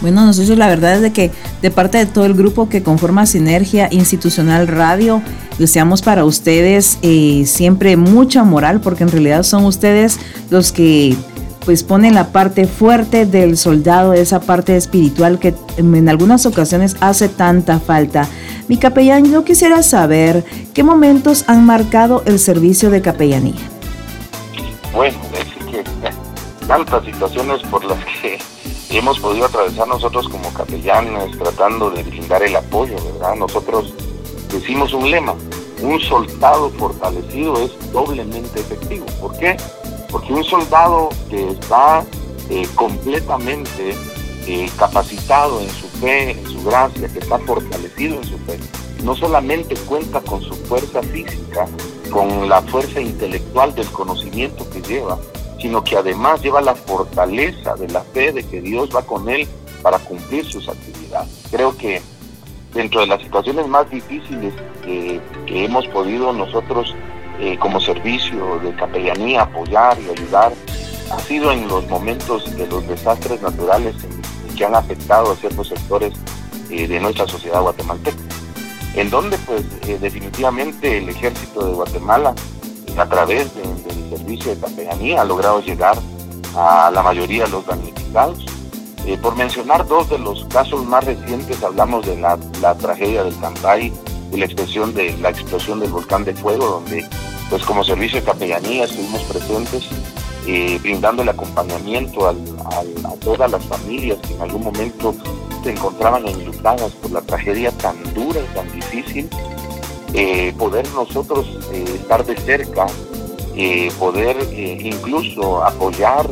Bueno, 0.01 0.25
nosotros 0.25 0.57
la 0.57 0.67
verdad 0.67 0.95
es 0.95 1.01
de 1.01 1.13
que 1.13 1.31
de 1.61 1.71
parte 1.71 1.97
de 1.97 2.05
todo 2.05 2.25
el 2.25 2.33
grupo 2.33 2.69
que 2.69 2.83
conforma 2.83 3.25
Sinergia 3.25 3.87
Institucional 3.91 4.67
Radio, 4.67 5.21
deseamos 5.57 6.01
para 6.01 6.25
ustedes 6.25 6.99
eh, 7.01 7.43
siempre 7.45 7.97
mucha 7.97 8.43
moral, 8.43 8.81
porque 8.81 9.03
en 9.03 9.11
realidad 9.11 9.43
son 9.43 9.65
ustedes 9.65 10.19
los 10.49 10.71
que 10.71 11.15
pues 11.65 11.83
ponen 11.83 12.13
la 12.13 12.27
parte 12.27 12.67
fuerte 12.67 13.25
del 13.25 13.57
soldado, 13.57 14.13
esa 14.13 14.39
parte 14.39 14.77
espiritual 14.77 15.39
que 15.39 15.55
en 15.77 16.07
algunas 16.07 16.45
ocasiones 16.45 16.95
hace 16.99 17.27
tanta 17.27 17.79
falta. 17.79 18.27
Mi 18.67 18.77
capellán, 18.77 19.31
yo 19.31 19.43
quisiera 19.43 19.81
saber 19.81 20.45
qué 20.73 20.83
momentos 20.83 21.43
han 21.47 21.65
marcado 21.65 22.21
el 22.25 22.37
servicio 22.37 22.91
de 22.91 23.01
capellanía. 23.01 23.55
Bueno, 24.93 25.17
es 25.33 25.71
que 25.71 25.83
tantas 26.67 27.03
situaciones 27.03 27.61
por 27.63 27.83
las 27.83 27.97
que 28.21 28.37
hemos 28.97 29.19
podido 29.19 29.45
atravesar 29.45 29.87
nosotros 29.87 30.29
como 30.29 30.53
capellanes 30.53 31.37
tratando 31.37 31.89
de 31.89 32.03
brindar 32.03 32.43
el 32.43 32.55
apoyo, 32.55 32.95
¿verdad? 33.13 33.35
Nosotros 33.35 33.93
decimos 34.51 34.93
un 34.93 35.11
lema, 35.11 35.35
un 35.81 35.99
soldado 35.99 36.69
fortalecido 36.71 37.61
es 37.61 37.71
doblemente 37.91 38.59
efectivo. 38.59 39.05
¿Por 39.19 39.37
qué? 39.37 39.57
Porque 40.09 40.33
un 40.33 40.43
soldado 40.43 41.09
que 41.29 41.49
está 41.49 42.05
eh, 42.49 42.67
completamente 42.75 43.95
eh, 44.47 44.69
capacitado 44.77 45.59
en 45.59 45.69
su 45.69 45.87
fe, 45.99 46.31
en 46.31 46.45
su 46.45 46.63
gracia, 46.63 47.09
que 47.09 47.19
está 47.19 47.37
fortalecido 47.39 48.15
en 48.15 48.23
su 48.23 48.37
fe, 48.39 48.59
no 49.03 49.15
solamente 49.15 49.75
cuenta 49.87 50.21
con 50.21 50.41
su 50.41 50.53
fuerza 50.53 51.01
física, 51.01 51.67
con 52.11 52.47
la 52.47 52.61
fuerza 52.61 53.01
intelectual 53.01 53.75
del 53.75 53.87
conocimiento 53.87 54.69
que 54.69 54.81
lleva, 54.81 55.19
sino 55.65 55.83
que 55.83 55.97
además 55.97 56.43
lleva 56.43 56.61
la 56.61 56.75
fortaleza 56.75 57.75
de 57.75 57.87
la 57.87 58.01
fe 58.01 58.31
de 58.31 58.43
que 58.43 58.61
Dios 58.61 58.87
va 58.95 59.01
con 59.01 59.27
él 59.27 59.47
para 59.81 59.97
cumplir 59.97 60.45
sus 60.45 60.69
actividades. 60.69 61.27
Creo 61.49 61.75
que 61.75 62.03
dentro 62.71 63.01
de 63.01 63.07
las 63.07 63.19
situaciones 63.23 63.67
más 63.67 63.89
difíciles 63.89 64.53
que, 64.83 65.19
hemos 65.47 65.87
podido 65.87 66.31
nosotros 66.33 66.93
eh, 67.39 67.57
como 67.57 67.81
servicio 67.81 68.59
de 68.59 68.75
capellanía 68.75 69.41
apoyar 69.41 69.97
y 69.99 70.11
ayudar, 70.11 70.53
ha 71.11 71.19
sido 71.21 71.51
en 71.51 71.67
los 71.67 71.87
momentos 71.87 72.55
de 72.55 72.67
los 72.67 72.87
desastres 72.87 73.41
naturales 73.41 73.95
que 74.55 74.65
han 74.65 74.75
afectado 74.75 75.31
a 75.31 75.35
ciertos 75.35 75.69
sectores 75.69 76.13
eh, 76.69 76.87
de 76.87 76.99
nuestra 76.99 77.27
sociedad 77.27 77.63
guatemalteca, 77.63 78.21
en 78.93 79.09
donde 79.09 79.35
pues 79.39 79.63
eh, 79.87 79.97
definitivamente 79.99 80.99
el 80.99 81.09
ejército 81.09 81.65
de 81.65 81.73
Guatemala 81.73 82.35
a 82.97 83.05
través 83.07 83.53
del 83.55 84.09
servicio 84.09 84.55
de 84.55 84.61
capellanía 84.61 85.21
ha 85.21 85.25
logrado 85.25 85.61
llegar 85.61 85.97
a 86.55 86.89
la 86.91 87.03
mayoría 87.03 87.45
de 87.45 87.49
los 87.49 87.65
damnificados. 87.65 88.45
Eh, 89.05 89.17
por 89.21 89.35
mencionar 89.35 89.85
dos 89.87 90.09
de 90.09 90.17
los 90.17 90.45
casos 90.45 90.83
más 90.85 91.03
recientes, 91.03 91.61
hablamos 91.63 92.05
de 92.05 92.17
la, 92.17 92.37
tragedia 92.75 93.23
del 93.23 93.37
Cambay 93.39 93.93
la 94.31 94.45
expresión 94.45 94.93
de 94.93 95.15
la 95.19 95.29
explosión 95.29 95.79
del 95.79 95.91
volcán 95.91 96.25
de 96.25 96.33
fuego, 96.33 96.65
donde 96.65 97.05
pues 97.49 97.63
como 97.63 97.83
servicio 97.83 98.19
de 98.19 98.25
capellanía 98.25 98.83
estuvimos 98.83 99.21
presentes 99.23 99.87
eh, 100.47 100.77
brindando 100.81 101.21
el 101.21 101.29
acompañamiento 101.29 102.27
a 102.27 102.33
todas 103.21 103.49
las 103.49 103.63
familias 103.65 104.17
que 104.27 104.33
en 104.33 104.41
algún 104.41 104.63
momento 104.63 105.15
se 105.63 105.71
encontraban 105.71 106.27
enlutadas 106.27 106.91
por 106.93 107.11
la 107.11 107.21
tragedia 107.21 107.71
tan 107.71 107.95
dura 108.13 108.39
y 108.39 108.55
tan 108.55 108.71
difícil, 108.71 109.29
eh, 110.13 110.53
poder 110.57 110.87
nosotros 110.93 111.45
eh, 111.71 111.85
estar 111.95 112.25
de 112.25 112.37
cerca, 112.37 112.85
poder 113.97 114.35
incluso 114.57 115.63
apoyar, 115.63 116.29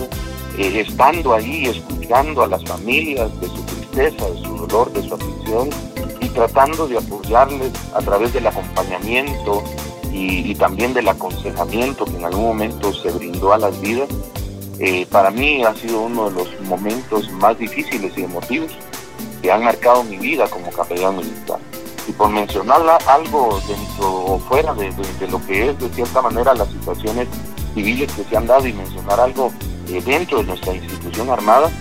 estando 0.57 1.33
ahí, 1.33 1.67
escuchando 1.67 2.43
a 2.43 2.47
las 2.47 2.63
familias 2.65 3.29
de 3.39 3.47
su 3.47 3.63
tristeza, 3.63 4.29
de 4.29 4.41
su 4.43 4.57
dolor, 4.57 4.91
de 4.91 5.07
su 5.07 5.13
aflicción, 5.13 5.69
y 6.19 6.27
tratando 6.29 6.85
de 6.85 6.97
apoyarles 6.97 7.71
a 7.93 7.99
través 7.99 8.33
del 8.33 8.47
acompañamiento, 8.47 9.63
y, 10.13 10.55
también 10.55 10.93
del 10.93 11.07
aconsejamiento 11.07 12.05
que 12.05 12.17
en 12.17 12.25
algún 12.25 12.45
momento 12.45 12.93
se 12.93 13.11
brindó 13.11 13.53
a 13.53 13.57
las 13.57 13.79
vidas, 13.81 14.07
eh, 14.79 15.05
para 15.09 15.31
mí 15.31 15.63
ha 15.63 15.73
sido 15.75 16.01
uno 16.01 16.29
de 16.29 16.35
los 16.35 16.61
momentos 16.61 17.29
más 17.31 17.57
difíciles 17.57 18.13
y 18.17 18.23
emotivos 18.23 18.71
que 19.41 19.51
han 19.51 19.63
marcado 19.63 20.03
mi 20.03 20.17
vida 20.17 20.47
como 20.47 20.71
capellán 20.71 21.17
militar. 21.17 21.59
Y 22.07 22.11
por 22.11 22.29
mencionar 22.29 22.81
algo 23.07 23.61
dentro 23.67 24.25
o 24.25 24.39
fuera 24.39 24.73
de, 24.73 24.91
lo 25.29 25.45
que 25.45 25.69
es 25.69 25.79
de 25.79 25.89
cierta 25.89 26.21
manera 26.21 26.53
las 26.53 26.69
situaciones 26.69 27.27
civiles 27.73 28.11
que 28.11 28.23
se 28.23 28.37
han 28.37 28.45
dado 28.45 28.67
y 28.67 28.73
mencionar 28.73 29.19
algo 29.19 29.51
eh, 29.87 30.01
dentro 30.05 30.39
de 30.39 30.45
nuestra 30.45 30.73
institución 30.73 31.29
armada, 31.29 31.71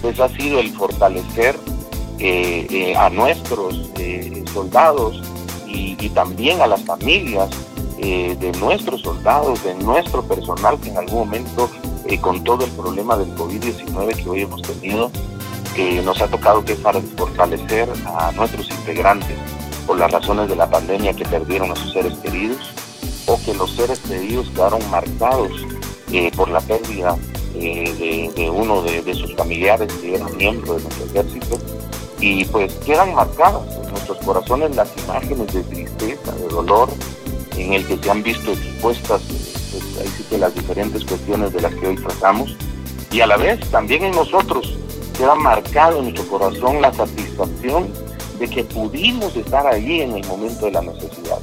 pues 0.00 0.20
ha 0.20 0.28
sido 0.28 0.60
el 0.60 0.70
fortalecer 0.76 1.58
eh, 2.18 2.94
a 2.96 3.10
nuestros 3.10 3.90
soldados 4.52 5.20
y, 5.66 6.08
también 6.10 6.60
a 6.60 6.66
las 6.66 6.82
familias 6.84 7.50
eh, 7.98 8.36
de 8.38 8.52
nuestros 8.52 9.02
soldados, 9.02 9.62
de 9.64 9.74
nuestro 9.74 10.22
personal 10.22 10.78
que 10.80 10.90
en 10.90 10.98
algún 10.98 11.20
momento, 11.20 11.70
eh, 12.06 12.18
con 12.20 12.44
todo 12.44 12.64
el 12.64 12.70
problema 12.72 13.16
del 13.16 13.34
COVID-19 13.36 14.22
que 14.22 14.28
hoy 14.28 14.40
hemos 14.42 14.62
tenido, 14.62 15.10
eh, 15.76 16.02
nos 16.02 16.20
ha 16.20 16.28
tocado 16.28 16.64
que 16.64 16.74
para 16.76 17.00
fortalecer 17.16 17.88
a 18.06 18.32
nuestros 18.32 18.70
integrantes 18.70 19.36
por 19.86 19.98
las 19.98 20.10
razones 20.10 20.48
de 20.48 20.56
la 20.56 20.68
pandemia 20.68 21.12
que 21.12 21.24
perdieron 21.24 21.70
a 21.70 21.76
sus 21.76 21.92
seres 21.92 22.14
queridos 22.18 22.58
o 23.26 23.38
que 23.44 23.54
los 23.54 23.70
seres 23.72 24.00
queridos 24.00 24.48
quedaron 24.50 24.80
marcados 24.90 25.52
por 26.34 26.48
la 26.48 26.60
pérdida 26.60 27.16
de, 27.54 28.50
uno 28.52 28.82
de, 28.82 29.14
sus 29.14 29.34
familiares 29.34 29.92
que 30.00 30.14
era 30.14 30.26
miembro 30.30 30.74
de 30.74 30.82
nuestro 30.82 31.06
ejército. 31.06 31.58
Y 32.20 32.44
pues 32.46 32.72
quedan 32.86 33.14
marcadas 33.14 33.62
en 33.76 33.90
nuestros 33.90 34.18
corazones 34.18 34.74
las 34.74 34.88
imágenes 35.04 35.52
de 35.52 35.62
tristeza, 35.64 36.32
de 36.32 36.48
dolor, 36.48 36.88
en 37.56 37.74
el 37.74 37.86
que 37.86 37.98
se 37.98 38.10
han 38.10 38.22
visto 38.22 38.52
expuestas 38.52 39.22
pues, 39.70 40.40
las 40.40 40.54
diferentes 40.54 41.04
cuestiones 41.04 41.52
de 41.52 41.60
las 41.60 41.74
que 41.74 41.88
hoy 41.88 41.96
tratamos. 41.96 42.56
Y 43.10 43.20
a 43.20 43.26
la 43.26 43.36
vez 43.36 43.60
también 43.70 44.04
en 44.04 44.12
nosotros 44.12 44.78
queda 45.16 45.34
marcado 45.34 45.98
en 45.98 46.04
nuestro 46.04 46.26
corazón 46.28 46.82
la 46.82 46.92
satisfacción 46.92 47.88
de 48.38 48.48
que 48.48 48.64
pudimos 48.64 49.34
estar 49.36 49.66
ahí 49.66 50.02
en 50.02 50.12
el 50.12 50.26
momento 50.26 50.66
de 50.66 50.72
la 50.72 50.82
necesidad, 50.82 51.38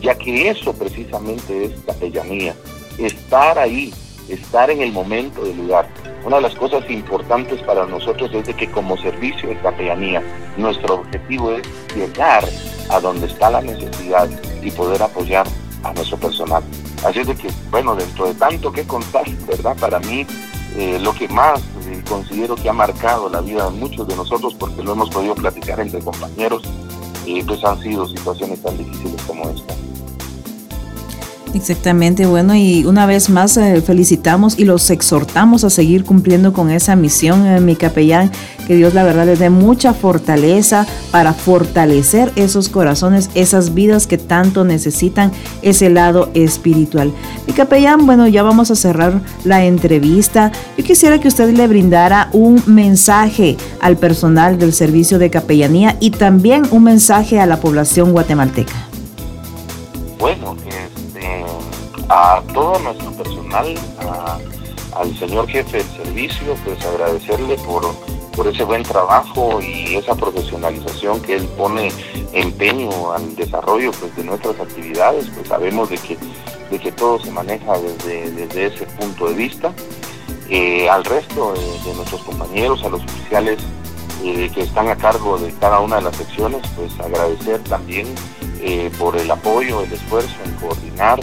ya 0.00 0.14
que 0.14 0.48
eso 0.48 0.72
precisamente 0.72 1.64
es 1.64 1.72
capellanía, 1.84 2.54
estar 2.98 3.58
ahí, 3.58 3.92
estar 4.28 4.70
en 4.70 4.80
el 4.80 4.92
momento 4.92 5.42
del 5.42 5.56
lugar. 5.56 5.88
Una 6.24 6.36
de 6.36 6.42
las 6.42 6.54
cosas 6.54 6.88
importantes 6.88 7.60
para 7.62 7.86
nosotros 7.86 8.30
es 8.32 8.46
de 8.46 8.54
que 8.54 8.70
como 8.70 8.96
servicio 8.96 9.48
de 9.48 9.58
capellanía, 9.58 10.22
nuestro 10.56 10.94
objetivo 10.94 11.52
es 11.52 11.62
llegar 11.94 12.44
a 12.90 13.00
donde 13.00 13.26
está 13.26 13.50
la 13.50 13.60
necesidad 13.60 14.28
y 14.62 14.70
poder 14.70 15.02
apoyar 15.02 15.46
a 15.82 15.92
nuestro 15.92 16.16
personal. 16.16 16.62
Así 17.04 17.20
es 17.20 17.26
de 17.26 17.36
que, 17.36 17.48
bueno, 17.70 17.94
dentro 17.94 18.26
de 18.26 18.34
tanto 18.34 18.72
que 18.72 18.84
contar, 18.84 19.28
¿verdad? 19.46 19.76
Para 19.78 20.00
mí, 20.00 20.26
eh, 20.78 20.98
lo 21.00 21.14
que 21.14 21.26
más 21.28 21.60
eh, 21.86 22.02
considero 22.06 22.54
que 22.54 22.68
ha 22.68 22.72
marcado 22.72 23.30
la 23.30 23.40
vida 23.40 23.70
de 23.70 23.78
muchos 23.78 24.06
de 24.06 24.14
nosotros, 24.14 24.54
porque 24.54 24.82
lo 24.82 24.92
hemos 24.92 25.08
podido 25.08 25.34
platicar 25.34 25.80
entre 25.80 26.00
compañeros, 26.00 26.62
eh, 27.26 27.42
pues 27.46 27.64
han 27.64 27.80
sido 27.82 28.06
situaciones 28.06 28.62
tan 28.62 28.76
difíciles 28.76 29.22
como 29.22 29.48
esta. 29.48 29.74
Exactamente, 31.56 32.26
bueno, 32.26 32.54
y 32.54 32.84
una 32.84 33.06
vez 33.06 33.30
más 33.30 33.56
eh, 33.56 33.80
felicitamos 33.80 34.58
y 34.58 34.66
los 34.66 34.90
exhortamos 34.90 35.64
a 35.64 35.70
seguir 35.70 36.04
cumpliendo 36.04 36.52
con 36.52 36.70
esa 36.70 36.96
misión, 36.96 37.46
eh, 37.46 37.60
mi 37.60 37.76
capellán, 37.76 38.30
que 38.66 38.76
Dios 38.76 38.92
la 38.92 39.04
verdad 39.04 39.24
les 39.24 39.38
dé 39.38 39.48
mucha 39.48 39.94
fortaleza 39.94 40.86
para 41.10 41.32
fortalecer 41.32 42.30
esos 42.36 42.68
corazones, 42.68 43.30
esas 43.34 43.72
vidas 43.72 44.06
que 44.06 44.18
tanto 44.18 44.64
necesitan 44.64 45.32
ese 45.62 45.88
lado 45.88 46.28
espiritual. 46.34 47.10
Mi 47.46 47.54
capellán, 47.54 48.04
bueno, 48.04 48.28
ya 48.28 48.42
vamos 48.42 48.70
a 48.70 48.76
cerrar 48.76 49.22
la 49.44 49.64
entrevista. 49.64 50.52
Yo 50.76 50.84
quisiera 50.84 51.18
que 51.20 51.28
usted 51.28 51.54
le 51.54 51.66
brindara 51.68 52.28
un 52.34 52.62
mensaje 52.66 53.56
al 53.80 53.96
personal 53.96 54.58
del 54.58 54.74
servicio 54.74 55.18
de 55.18 55.30
capellanía 55.30 55.96
y 56.00 56.10
también 56.10 56.64
un 56.70 56.84
mensaje 56.84 57.40
a 57.40 57.46
la 57.46 57.60
población 57.60 58.12
guatemalteca. 58.12 58.85
A 62.16 62.42
todo 62.54 62.78
nuestro 62.78 63.10
personal, 63.12 63.74
al 64.96 65.18
señor 65.18 65.46
jefe 65.48 65.76
del 65.76 65.86
servicio, 66.04 66.56
pues 66.64 66.82
agradecerle 66.86 67.56
por, 67.58 67.94
por 68.34 68.48
ese 68.48 68.64
buen 68.64 68.82
trabajo 68.84 69.60
y 69.60 69.96
esa 69.96 70.14
profesionalización 70.14 71.20
que 71.20 71.34
él 71.34 71.44
pone 71.58 71.92
empeño 72.32 73.12
al 73.12 73.36
desarrollo 73.36 73.90
pues, 74.00 74.16
de 74.16 74.24
nuestras 74.24 74.58
actividades, 74.58 75.28
pues 75.34 75.46
sabemos 75.48 75.90
de 75.90 75.98
que, 75.98 76.16
de 76.70 76.78
que 76.78 76.90
todo 76.90 77.22
se 77.22 77.30
maneja 77.30 77.78
desde, 77.78 78.30
desde 78.30 78.66
ese 78.66 78.86
punto 78.86 79.28
de 79.28 79.34
vista. 79.34 79.74
Eh, 80.48 80.88
al 80.88 81.04
resto 81.04 81.52
de, 81.52 81.94
nuestros 81.94 82.22
compañeros, 82.22 82.82
a 82.82 82.88
los 82.88 83.04
oficiales 83.04 83.58
eh, 84.24 84.50
que 84.54 84.62
están 84.62 84.88
a 84.88 84.96
cargo 84.96 85.36
de 85.36 85.52
cada 85.60 85.80
una 85.80 85.96
de 85.96 86.02
las 86.02 86.16
secciones, 86.16 86.62
pues 86.76 86.98
agradecer 86.98 87.60
también 87.64 88.06
eh, 88.62 88.90
por 88.98 89.18
el 89.18 89.30
apoyo, 89.30 89.82
el 89.82 89.92
esfuerzo 89.92 90.34
en 90.46 90.52
coordinar 90.52 91.20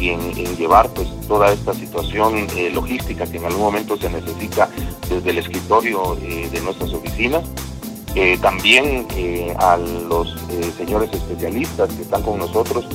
y 0.00 0.10
en, 0.10 0.32
llevar 0.56 0.88
pues 0.90 1.08
toda 1.26 1.52
esta 1.52 1.74
situación 1.74 2.46
eh, 2.56 2.70
logística 2.72 3.26
que 3.26 3.36
en 3.36 3.44
algún 3.44 3.62
momento 3.62 3.96
se 3.96 4.08
necesita 4.10 4.68
desde 5.08 5.30
el 5.30 5.38
escritorio 5.38 6.16
eh, 6.22 6.48
de 6.50 6.60
nuestras 6.60 6.92
oficinas. 6.92 7.44
Eh, 8.14 8.38
también 8.40 9.06
a 9.58 9.76
los 9.76 10.34
señores 10.76 11.10
especialistas 11.12 11.92
que 11.92 12.02
están 12.02 12.22
con 12.22 12.38
nosotros, 12.38 12.86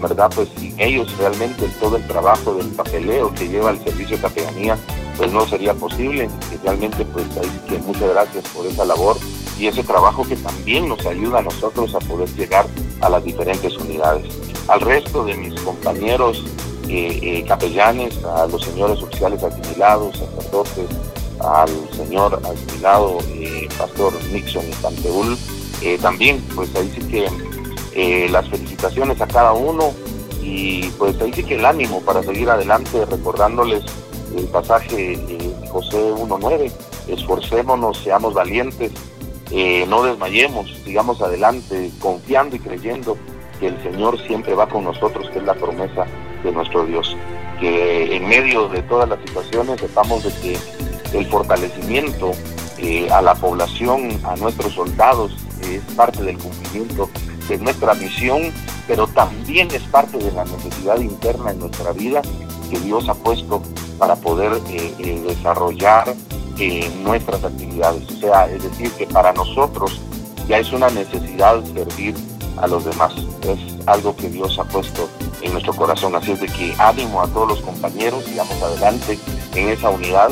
¿verdad? 0.00 0.30
Pues 0.34 0.48
sin 0.58 0.80
ellos 0.80 1.14
realmente 1.18 1.68
todo 1.78 1.96
el 1.96 2.06
trabajo 2.06 2.54
del 2.54 2.68
papeleo 2.68 3.32
que 3.34 3.48
lleva 3.48 3.70
el 3.70 3.84
servicio 3.84 4.16
de 4.16 4.22
capellanía 4.22 4.78
pues 5.16 5.30
no 5.30 5.46
sería 5.46 5.74
posible. 5.74 6.28
realmente 6.64 7.04
pues 7.04 7.26
ahí 7.36 7.60
que 7.68 7.78
muchas 7.78 8.08
gracias 8.08 8.48
por 8.48 8.66
esa 8.66 8.84
labor 8.84 9.16
y 9.58 9.66
ese 9.66 9.84
trabajo 9.84 10.26
que 10.26 10.36
también 10.36 10.88
nos 10.88 11.04
ayuda 11.06 11.40
a 11.40 11.42
nosotros 11.42 11.94
a 11.94 11.98
poder 12.00 12.28
llegar 12.34 12.66
a 13.02 13.10
las 13.10 13.22
diferentes 13.22 13.76
unidades 13.76 14.51
al 14.68 14.80
resto 14.80 15.24
de 15.24 15.34
mis 15.34 15.60
compañeros 15.60 16.44
eh, 16.88 17.18
eh, 17.22 17.44
capellanes, 17.46 18.22
a 18.24 18.46
los 18.46 18.62
señores 18.62 19.02
oficiales 19.02 19.42
asimilados, 19.42 20.18
sacerdotes, 20.18 20.88
al 21.40 21.70
señor 21.96 22.40
asimilado 22.44 23.18
eh, 23.30 23.68
pastor 23.78 24.12
Nixon 24.32 24.64
y 24.68 24.74
Panteul, 24.82 25.38
también 26.00 26.40
pues 26.54 26.74
ahí 26.76 26.92
sí 26.94 27.00
que 27.08 28.28
las 28.28 28.48
felicitaciones 28.48 29.20
a 29.20 29.26
cada 29.26 29.52
uno 29.52 29.92
y 30.40 30.88
pues 30.90 31.20
ahí 31.20 31.32
sí 31.32 31.42
que 31.42 31.56
el 31.56 31.64
ánimo 31.64 32.00
para 32.02 32.22
seguir 32.22 32.48
adelante 32.48 33.04
recordándoles 33.06 33.82
el 34.36 34.44
pasaje 34.44 35.18
José 35.70 35.96
1.9, 35.96 36.70
esforcémonos, 37.08 37.98
seamos 37.98 38.34
valientes, 38.34 38.92
no 39.88 40.04
desmayemos, 40.04 40.70
sigamos 40.84 41.20
adelante 41.20 41.90
confiando 42.00 42.54
y 42.54 42.60
creyendo 42.60 43.16
que 43.62 43.68
el 43.68 43.80
Señor 43.80 44.20
siempre 44.26 44.56
va 44.56 44.68
con 44.68 44.82
nosotros, 44.82 45.30
que 45.30 45.38
es 45.38 45.44
la 45.44 45.54
promesa 45.54 46.04
de 46.42 46.50
nuestro 46.50 46.84
Dios. 46.84 47.16
Que 47.60 48.16
en 48.16 48.28
medio 48.28 48.68
de 48.68 48.82
todas 48.82 49.08
las 49.08 49.20
situaciones 49.20 49.80
sepamos 49.80 50.24
de 50.24 50.32
que 50.40 51.16
el 51.16 51.26
fortalecimiento 51.26 52.32
eh, 52.78 53.08
a 53.12 53.22
la 53.22 53.36
población, 53.36 54.20
a 54.24 54.34
nuestros 54.34 54.72
soldados, 54.72 55.36
es 55.60 55.80
parte 55.94 56.24
del 56.24 56.38
cumplimiento 56.38 57.08
de 57.48 57.58
nuestra 57.58 57.94
misión, 57.94 58.52
pero 58.88 59.06
también 59.06 59.68
es 59.70 59.82
parte 59.82 60.18
de 60.18 60.32
la 60.32 60.44
necesidad 60.44 60.98
interna 60.98 61.52
en 61.52 61.60
nuestra 61.60 61.92
vida 61.92 62.20
que 62.68 62.80
Dios 62.80 63.08
ha 63.08 63.14
puesto 63.14 63.62
para 63.96 64.16
poder 64.16 64.54
eh, 64.70 64.92
eh, 64.98 65.22
desarrollar 65.24 66.12
nuestras 67.04 67.44
actividades. 67.44 68.08
O 68.08 68.20
sea, 68.20 68.46
es 68.46 68.62
decir, 68.62 68.90
que 68.92 69.06
para 69.06 69.32
nosotros 69.32 70.00
ya 70.48 70.58
es 70.58 70.72
una 70.72 70.90
necesidad 70.90 71.62
servir 71.72 72.14
a 72.56 72.66
los 72.66 72.84
demás. 72.84 73.12
Es 73.42 73.86
algo 73.86 74.14
que 74.16 74.28
Dios 74.28 74.58
ha 74.58 74.64
puesto 74.64 75.08
en 75.40 75.52
nuestro 75.52 75.74
corazón. 75.74 76.14
Así 76.14 76.32
es 76.32 76.40
de 76.40 76.48
que 76.48 76.74
ánimo 76.78 77.22
a 77.22 77.28
todos 77.28 77.48
los 77.48 77.60
compañeros, 77.60 78.24
sigamos 78.24 78.60
adelante 78.62 79.18
en 79.54 79.68
esa 79.68 79.90
unidad. 79.90 80.30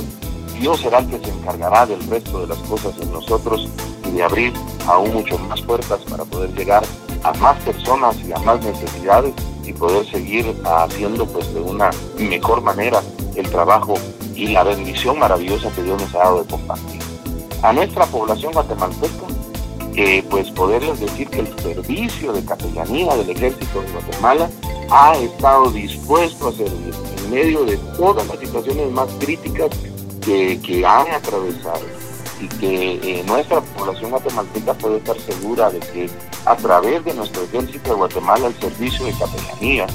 Dios 0.58 0.80
será 0.80 0.98
el 0.98 1.06
que 1.06 1.18
se 1.18 1.30
encargará 1.30 1.86
del 1.86 2.06
resto 2.08 2.40
de 2.40 2.48
las 2.48 2.58
cosas 2.58 2.92
en 3.00 3.12
nosotros 3.12 3.68
y 4.06 4.10
de 4.10 4.22
abrir 4.22 4.52
aún 4.86 5.12
mucho 5.14 5.38
más 5.38 5.60
puertas 5.62 6.00
para 6.08 6.24
poder 6.24 6.52
llegar 6.54 6.82
a 7.22 7.32
más 7.34 7.58
personas 7.62 8.16
y 8.26 8.32
a 8.32 8.38
más 8.38 8.62
necesidades 8.62 9.34
y 9.64 9.72
poder 9.72 10.06
seguir 10.10 10.54
haciendo 10.64 11.26
pues 11.26 11.52
de 11.54 11.60
una 11.60 11.90
mejor 12.18 12.60
manera 12.62 13.02
el 13.36 13.48
trabajo 13.50 13.94
y 14.34 14.48
la 14.48 14.64
bendición 14.64 15.18
maravillosa 15.18 15.70
que 15.70 15.82
Dios 15.82 16.00
nos 16.00 16.14
ha 16.14 16.18
dado 16.18 16.42
de 16.42 16.50
compartir. 16.50 17.00
A 17.62 17.72
nuestra 17.72 18.06
población 18.06 18.52
guatemalteca, 18.52 19.26
pues 20.30 20.50
poderles 20.50 21.00
decir 21.00 21.28
que 21.28 21.40
el 21.40 21.58
servicio 21.58 22.32
de 22.32 22.44
capellanía 22.44 23.16
del 23.16 23.30
ejército 23.30 23.82
de 23.82 23.90
Guatemala 23.92 24.50
ha 24.90 25.16
estado 25.16 25.70
dispuesto 25.70 26.48
a 26.48 26.52
servir 26.52 26.94
en 27.16 27.30
medio 27.30 27.64
de 27.64 27.76
todas 27.96 28.26
las 28.26 28.38
situaciones 28.38 28.90
más 28.92 29.08
críticas 29.18 29.70
que, 30.20 30.60
que 30.60 30.86
han 30.86 31.10
atravesado 31.10 31.84
y 32.40 32.48
que 32.48 32.92
eh, 32.94 33.24
nuestra 33.26 33.60
población 33.60 34.10
guatemalteca 34.10 34.74
puede 34.74 34.96
estar 34.96 35.18
segura 35.20 35.70
de 35.70 35.80
que 35.80 36.10
a 36.46 36.56
través 36.56 37.04
de 37.04 37.14
nuestro 37.14 37.42
ejército 37.42 37.90
de 37.90 37.96
Guatemala 37.96 38.46
el 38.46 38.54
servicio 38.54 39.04
de 39.04 39.12
capellanía 39.12 39.86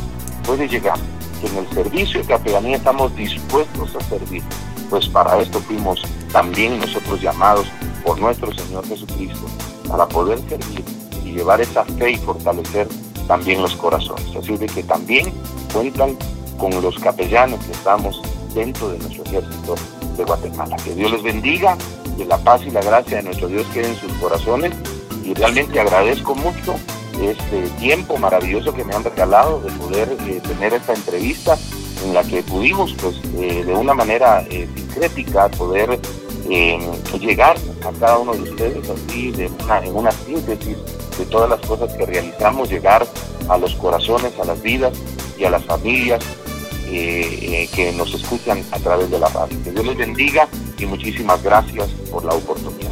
puede 0.46 0.68
llegar, 0.68 1.00
que 1.42 1.48
en 1.48 1.58
el 1.58 1.70
servicio 1.74 2.22
de 2.22 2.28
capellanía 2.28 2.78
estamos 2.78 3.16
dispuestos 3.16 3.96
a 3.96 4.02
servir, 4.02 4.44
pues 4.90 5.08
para 5.10 5.40
esto 5.40 5.60
fuimos 5.62 6.02
también 6.32 6.80
nosotros 6.80 7.20
llamados 7.20 7.68
por 8.04 8.20
nuestro 8.20 8.54
Señor 8.54 8.88
Jesucristo, 8.88 9.48
para 9.88 10.08
poder 10.08 10.40
servir 10.50 10.84
y 11.24 11.34
llevar 11.34 11.62
esa 11.62 11.84
fe 11.86 12.12
y 12.12 12.18
fortalecer 12.18 12.88
también 13.28 13.62
los 13.62 13.76
corazones. 13.76 14.26
Así 14.36 14.58
de 14.58 14.68
que 14.68 14.84
también 14.84 15.34
cuentan 15.74 16.18
con 16.58 16.82
los 16.82 16.98
capellanes 17.00 17.64
que 17.66 17.72
estamos 17.72 18.22
dentro 18.54 18.90
de 18.90 19.00
nuestro 19.00 19.24
ejército 19.26 19.76
de 20.18 20.24
Guatemala. 20.24 20.76
Que 20.78 20.94
Dios 20.96 21.12
les 21.12 21.24
bendiga, 21.24 21.78
que 22.18 22.26
la 22.26 22.38
paz 22.38 22.62
y 22.66 22.72
la 22.72 22.82
gracia 22.82 23.18
de 23.18 23.24
nuestro 23.24 23.48
Dios 23.48 23.66
quede 23.74 23.90
en 23.90 23.96
sus 23.96 24.12
corazones 24.14 24.74
y 25.24 25.34
realmente 25.34 25.80
agradezco 25.80 26.36
mucho 26.36 26.76
este 27.22 27.62
tiempo 27.80 28.18
maravilloso 28.18 28.74
que 28.74 28.84
me 28.84 28.94
han 28.94 29.04
regalado 29.04 29.62
de 29.62 29.72
poder 29.72 30.18
eh, 30.28 30.42
tener 30.48 30.74
esta 30.74 30.94
entrevista 30.94 31.58
en 32.04 32.14
la 32.14 32.24
que 32.24 32.44
pudimos 32.44 32.94
pues 33.02 33.16
eh, 33.38 33.64
de 33.64 33.74
una 33.74 33.94
manera 33.94 34.44
eh, 34.50 34.68
sincrética 34.76 35.50
poder 35.50 36.00
llegar 37.20 37.58
a 37.82 37.92
cada 38.00 38.20
uno 38.20 38.34
de 38.34 38.42
ustedes 38.44 38.90
así 38.90 39.32
de 39.32 39.50
una, 39.64 39.80
en 39.80 39.96
una 39.96 40.12
síntesis 40.12 40.78
de 41.18 41.26
todas 41.26 41.50
las 41.50 41.60
cosas 41.62 41.94
que 41.94 42.06
realizamos, 42.06 42.70
llegar 42.70 43.08
a 43.50 43.58
los 43.58 43.74
corazones, 43.76 44.38
a 44.40 44.46
las 44.46 44.62
vidas 44.62 44.94
y 45.38 45.46
a 45.46 45.50
las 45.50 45.64
familias 45.66 46.24
que 46.88 47.94
nos 47.98 48.14
escuchan 48.14 48.64
a 48.72 48.80
través 48.80 49.10
de 49.10 49.20
la 49.20 49.28
radio. 49.30 49.58
Que 49.64 49.72
Dios 49.72 49.86
les 49.86 49.98
bendiga 49.98 50.48
y 50.78 50.86
muchísimas 50.86 51.42
gracias 51.44 51.90
por 52.12 52.24
la 52.24 52.34
oportunidad. 52.34 52.85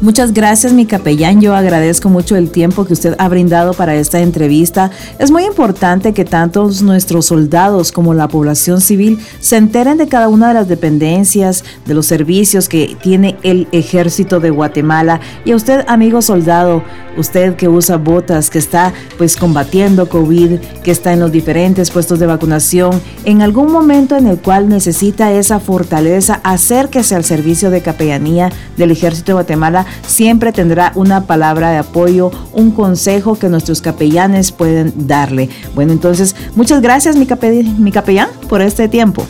Muchas 0.00 0.32
gracias, 0.32 0.72
mi 0.72 0.86
capellán. 0.86 1.40
Yo 1.40 1.56
agradezco 1.56 2.08
mucho 2.08 2.36
el 2.36 2.52
tiempo 2.52 2.84
que 2.84 2.92
usted 2.92 3.16
ha 3.18 3.28
brindado 3.28 3.74
para 3.74 3.96
esta 3.96 4.20
entrevista. 4.20 4.92
Es 5.18 5.32
muy 5.32 5.44
importante 5.44 6.14
que 6.14 6.24
tanto 6.24 6.70
nuestros 6.82 7.26
soldados 7.26 7.90
como 7.90 8.14
la 8.14 8.28
población 8.28 8.80
civil 8.80 9.18
se 9.40 9.56
enteren 9.56 9.98
de 9.98 10.06
cada 10.06 10.28
una 10.28 10.48
de 10.48 10.54
las 10.54 10.68
dependencias, 10.68 11.64
de 11.84 11.94
los 11.94 12.06
servicios 12.06 12.68
que 12.68 12.96
tiene 13.02 13.38
el 13.42 13.66
ejército 13.72 14.38
de 14.38 14.50
Guatemala. 14.50 15.20
Y 15.44 15.50
a 15.50 15.56
usted, 15.56 15.84
amigo 15.88 16.22
soldado, 16.22 16.84
usted 17.16 17.56
que 17.56 17.66
usa 17.66 17.96
botas, 17.96 18.50
que 18.50 18.60
está 18.60 18.92
pues 19.16 19.36
combatiendo 19.36 20.08
COVID, 20.08 20.60
que 20.84 20.92
está 20.92 21.12
en 21.12 21.18
los 21.18 21.32
diferentes 21.32 21.90
puestos 21.90 22.20
de 22.20 22.26
vacunación, 22.26 23.02
en 23.24 23.42
algún 23.42 23.72
momento 23.72 24.16
en 24.16 24.28
el 24.28 24.38
cual 24.38 24.68
necesita 24.68 25.32
esa 25.32 25.58
fortaleza, 25.58 26.40
acérquese 26.44 27.16
al 27.16 27.24
servicio 27.24 27.70
de 27.70 27.82
capellanía 27.82 28.52
del 28.76 28.92
ejército 28.92 29.32
de 29.32 29.34
Guatemala 29.34 29.86
siempre 30.06 30.52
tendrá 30.52 30.92
una 30.94 31.26
palabra 31.26 31.70
de 31.70 31.78
apoyo, 31.78 32.30
un 32.52 32.70
consejo 32.70 33.38
que 33.38 33.48
nuestros 33.48 33.80
capellanes 33.80 34.52
pueden 34.52 34.92
darle. 35.06 35.48
Bueno, 35.74 35.92
entonces, 35.92 36.34
muchas 36.54 36.80
gracias, 36.80 37.16
mi, 37.16 37.26
capellán, 37.26 38.28
por 38.48 38.62
este 38.62 38.88
tiempo. 38.88 39.26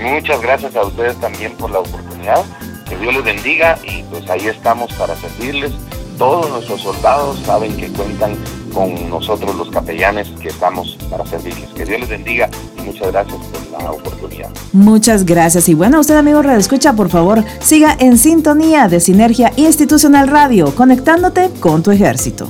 Muchas 0.00 0.40
gracias 0.40 0.76
a 0.76 0.84
ustedes 0.84 1.16
también 1.16 1.52
por 1.52 1.70
la 1.70 1.80
oportunidad. 1.80 2.44
Que 2.88 2.96
Dios 2.96 3.14
les 3.14 3.24
bendiga 3.24 3.78
y 3.84 4.02
pues 4.04 4.28
ahí 4.30 4.46
estamos 4.46 4.92
para 4.94 5.14
servirles. 5.16 5.72
Todos 6.16 6.50
nuestros 6.50 6.80
soldados 6.80 7.38
saben 7.44 7.76
que 7.76 7.88
cuentan 7.88 8.36
con 8.72 9.08
nosotros 9.08 9.54
los 9.56 9.70
capellanes 9.70 10.28
que 10.40 10.48
estamos 10.48 10.96
para 11.10 11.26
servirles. 11.26 11.68
Que 11.70 11.84
Dios 11.84 12.00
les 12.00 12.08
bendiga 12.08 12.48
y 12.78 12.82
muchas 12.82 13.12
gracias 13.12 13.36
por 13.36 13.82
la 13.82 13.92
oportunidad. 13.92 14.50
Muchas 14.72 15.24
gracias. 15.24 15.68
Y 15.68 15.74
bueno, 15.74 16.00
usted 16.00 16.16
amigo 16.16 16.42
Radio 16.42 16.58
Escucha, 16.58 16.94
por 16.94 17.08
favor, 17.08 17.44
siga 17.60 17.96
en 17.98 18.18
sintonía 18.18 18.88
de 18.88 19.00
Sinergia 19.00 19.52
Institucional 19.56 20.28
Radio, 20.28 20.74
conectándote 20.74 21.50
con 21.60 21.82
tu 21.82 21.90
ejército. 21.90 22.48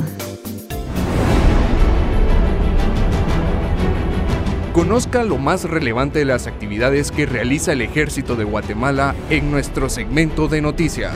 Conozca 4.79 5.25
lo 5.25 5.39
más 5.39 5.65
relevante 5.65 6.21
de 6.21 6.25
las 6.25 6.47
actividades 6.47 7.11
que 7.11 7.27
realiza 7.27 7.73
el 7.73 7.83
Ejército 7.83 8.37
de 8.37 8.45
Guatemala 8.45 9.17
en 9.29 9.51
nuestro 9.51 9.89
segmento 9.89 10.47
de 10.47 10.61
noticias. 10.61 11.15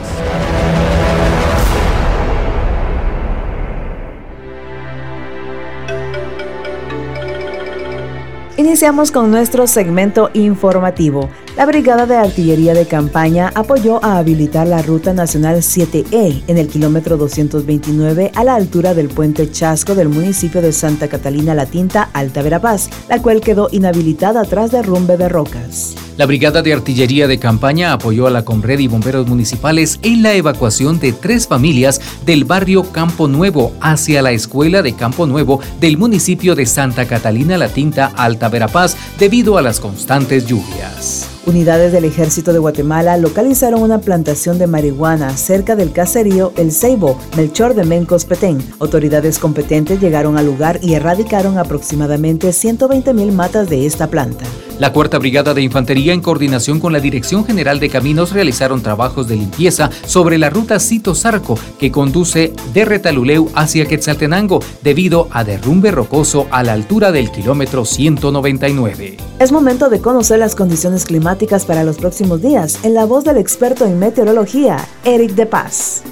Iniciamos 8.65 9.11
con 9.11 9.29
nuestro 9.29 9.67
segmento 9.67 10.29
informativo. 10.33 11.29
La 11.57 11.65
Brigada 11.65 12.05
de 12.05 12.15
Artillería 12.15 12.73
de 12.73 12.87
Campaña 12.87 13.51
apoyó 13.55 14.01
a 14.01 14.17
habilitar 14.17 14.65
la 14.67 14.81
Ruta 14.81 15.11
Nacional 15.11 15.57
7E 15.57 16.43
en 16.47 16.57
el 16.57 16.69
kilómetro 16.69 17.17
229 17.17 18.31
a 18.33 18.43
la 18.45 18.55
altura 18.55 18.93
del 18.93 19.09
puente 19.09 19.51
Chasco 19.51 19.95
del 19.95 20.07
municipio 20.07 20.61
de 20.61 20.71
Santa 20.71 21.09
Catalina 21.09 21.53
La 21.53 21.65
Tinta, 21.65 22.09
Alta 22.13 22.41
Verapaz, 22.41 22.89
la 23.09 23.21
cual 23.21 23.41
quedó 23.41 23.67
inhabilitada 23.69 24.45
tras 24.45 24.71
derrumbe 24.71 25.17
de 25.17 25.27
rocas. 25.27 25.97
La 26.17 26.27
Brigada 26.27 26.61
de 26.61 26.73
Artillería 26.73 27.27
de 27.27 27.39
Campaña 27.39 27.91
apoyó 27.91 28.27
a 28.27 28.29
la 28.29 28.45
Comred 28.45 28.79
y 28.79 28.87
bomberos 28.87 29.27
municipales 29.27 29.99
en 30.03 30.21
la 30.21 30.33
evacuación 30.33 30.99
de 30.99 31.11
tres 31.11 31.47
familias 31.47 32.01
del 32.25 32.45
barrio 32.45 32.83
Campo 32.91 33.27
Nuevo 33.27 33.73
hacia 33.81 34.21
la 34.21 34.31
escuela 34.31 34.83
de 34.83 34.93
Campo 34.93 35.25
Nuevo 35.25 35.59
del 35.79 35.97
municipio 35.97 36.53
de 36.53 36.67
Santa 36.67 37.05
Catalina 37.05 37.57
La 37.57 37.69
Tinta, 37.69 38.11
Alta 38.15 38.49
Verapaz, 38.49 38.95
debido 39.17 39.57
a 39.57 39.63
las 39.63 39.79
constantes 39.79 40.45
lluvias. 40.45 41.32
Unidades 41.45 41.91
del 41.91 42.05
Ejército 42.05 42.53
de 42.53 42.59
Guatemala 42.59 43.17
localizaron 43.17 43.81
una 43.81 43.99
plantación 43.99 44.57
de 44.57 44.65
marihuana 44.65 45.35
cerca 45.35 45.75
del 45.75 45.91
caserío 45.91 46.53
El 46.55 46.71
Ceibo, 46.71 47.19
Melchor 47.35 47.73
de 47.73 47.83
Mencos 47.83 48.23
Petén. 48.23 48.59
Autoridades 48.79 49.39
competentes 49.39 49.99
llegaron 49.99 50.37
al 50.37 50.45
lugar 50.45 50.79
y 50.81 50.93
erradicaron 50.93 51.57
aproximadamente 51.57 52.53
120 52.53 53.13
mil 53.13 53.33
matas 53.33 53.69
de 53.69 53.85
esta 53.85 54.07
planta. 54.07 54.45
La 54.79 54.91
Cuarta 54.91 55.19
Brigada 55.19 55.53
de 55.53 55.61
Infantería, 55.61 56.13
en 56.13 56.21
coordinación 56.21 56.79
con 56.79 56.93
la 56.93 56.99
Dirección 56.99 57.45
General 57.45 57.79
de 57.79 57.89
Caminos, 57.89 58.31
realizaron 58.31 58.81
trabajos 58.81 59.27
de 59.27 59.35
limpieza 59.35 59.91
sobre 60.05 60.39
la 60.39 60.49
ruta 60.49 60.79
Cito 60.79 61.13
Zarco, 61.13 61.59
que 61.77 61.91
conduce 61.91 62.53
de 62.73 62.83
Retaluleu 62.83 63.49
hacia 63.53 63.85
Quetzaltenango, 63.85 64.61
debido 64.81 65.27
a 65.31 65.43
derrumbe 65.43 65.91
rocoso 65.91 66.47
a 66.49 66.63
la 66.63 66.73
altura 66.73 67.11
del 67.11 67.29
kilómetro 67.29 67.85
199. 67.85 69.17
Es 69.39 69.51
momento 69.51 69.89
de 69.89 70.01
conocer 70.01 70.39
las 70.39 70.55
condiciones 70.55 71.05
climáticas 71.05 71.32
para 71.65 71.83
los 71.83 71.97
próximos 71.97 72.41
días, 72.41 72.79
en 72.83 72.93
la 72.93 73.05
voz 73.05 73.23
del 73.23 73.37
experto 73.37 73.85
en 73.85 73.97
meteorología, 73.97 74.77
Eric 75.03 75.31
De 75.31 75.45
Paz. 75.45 76.03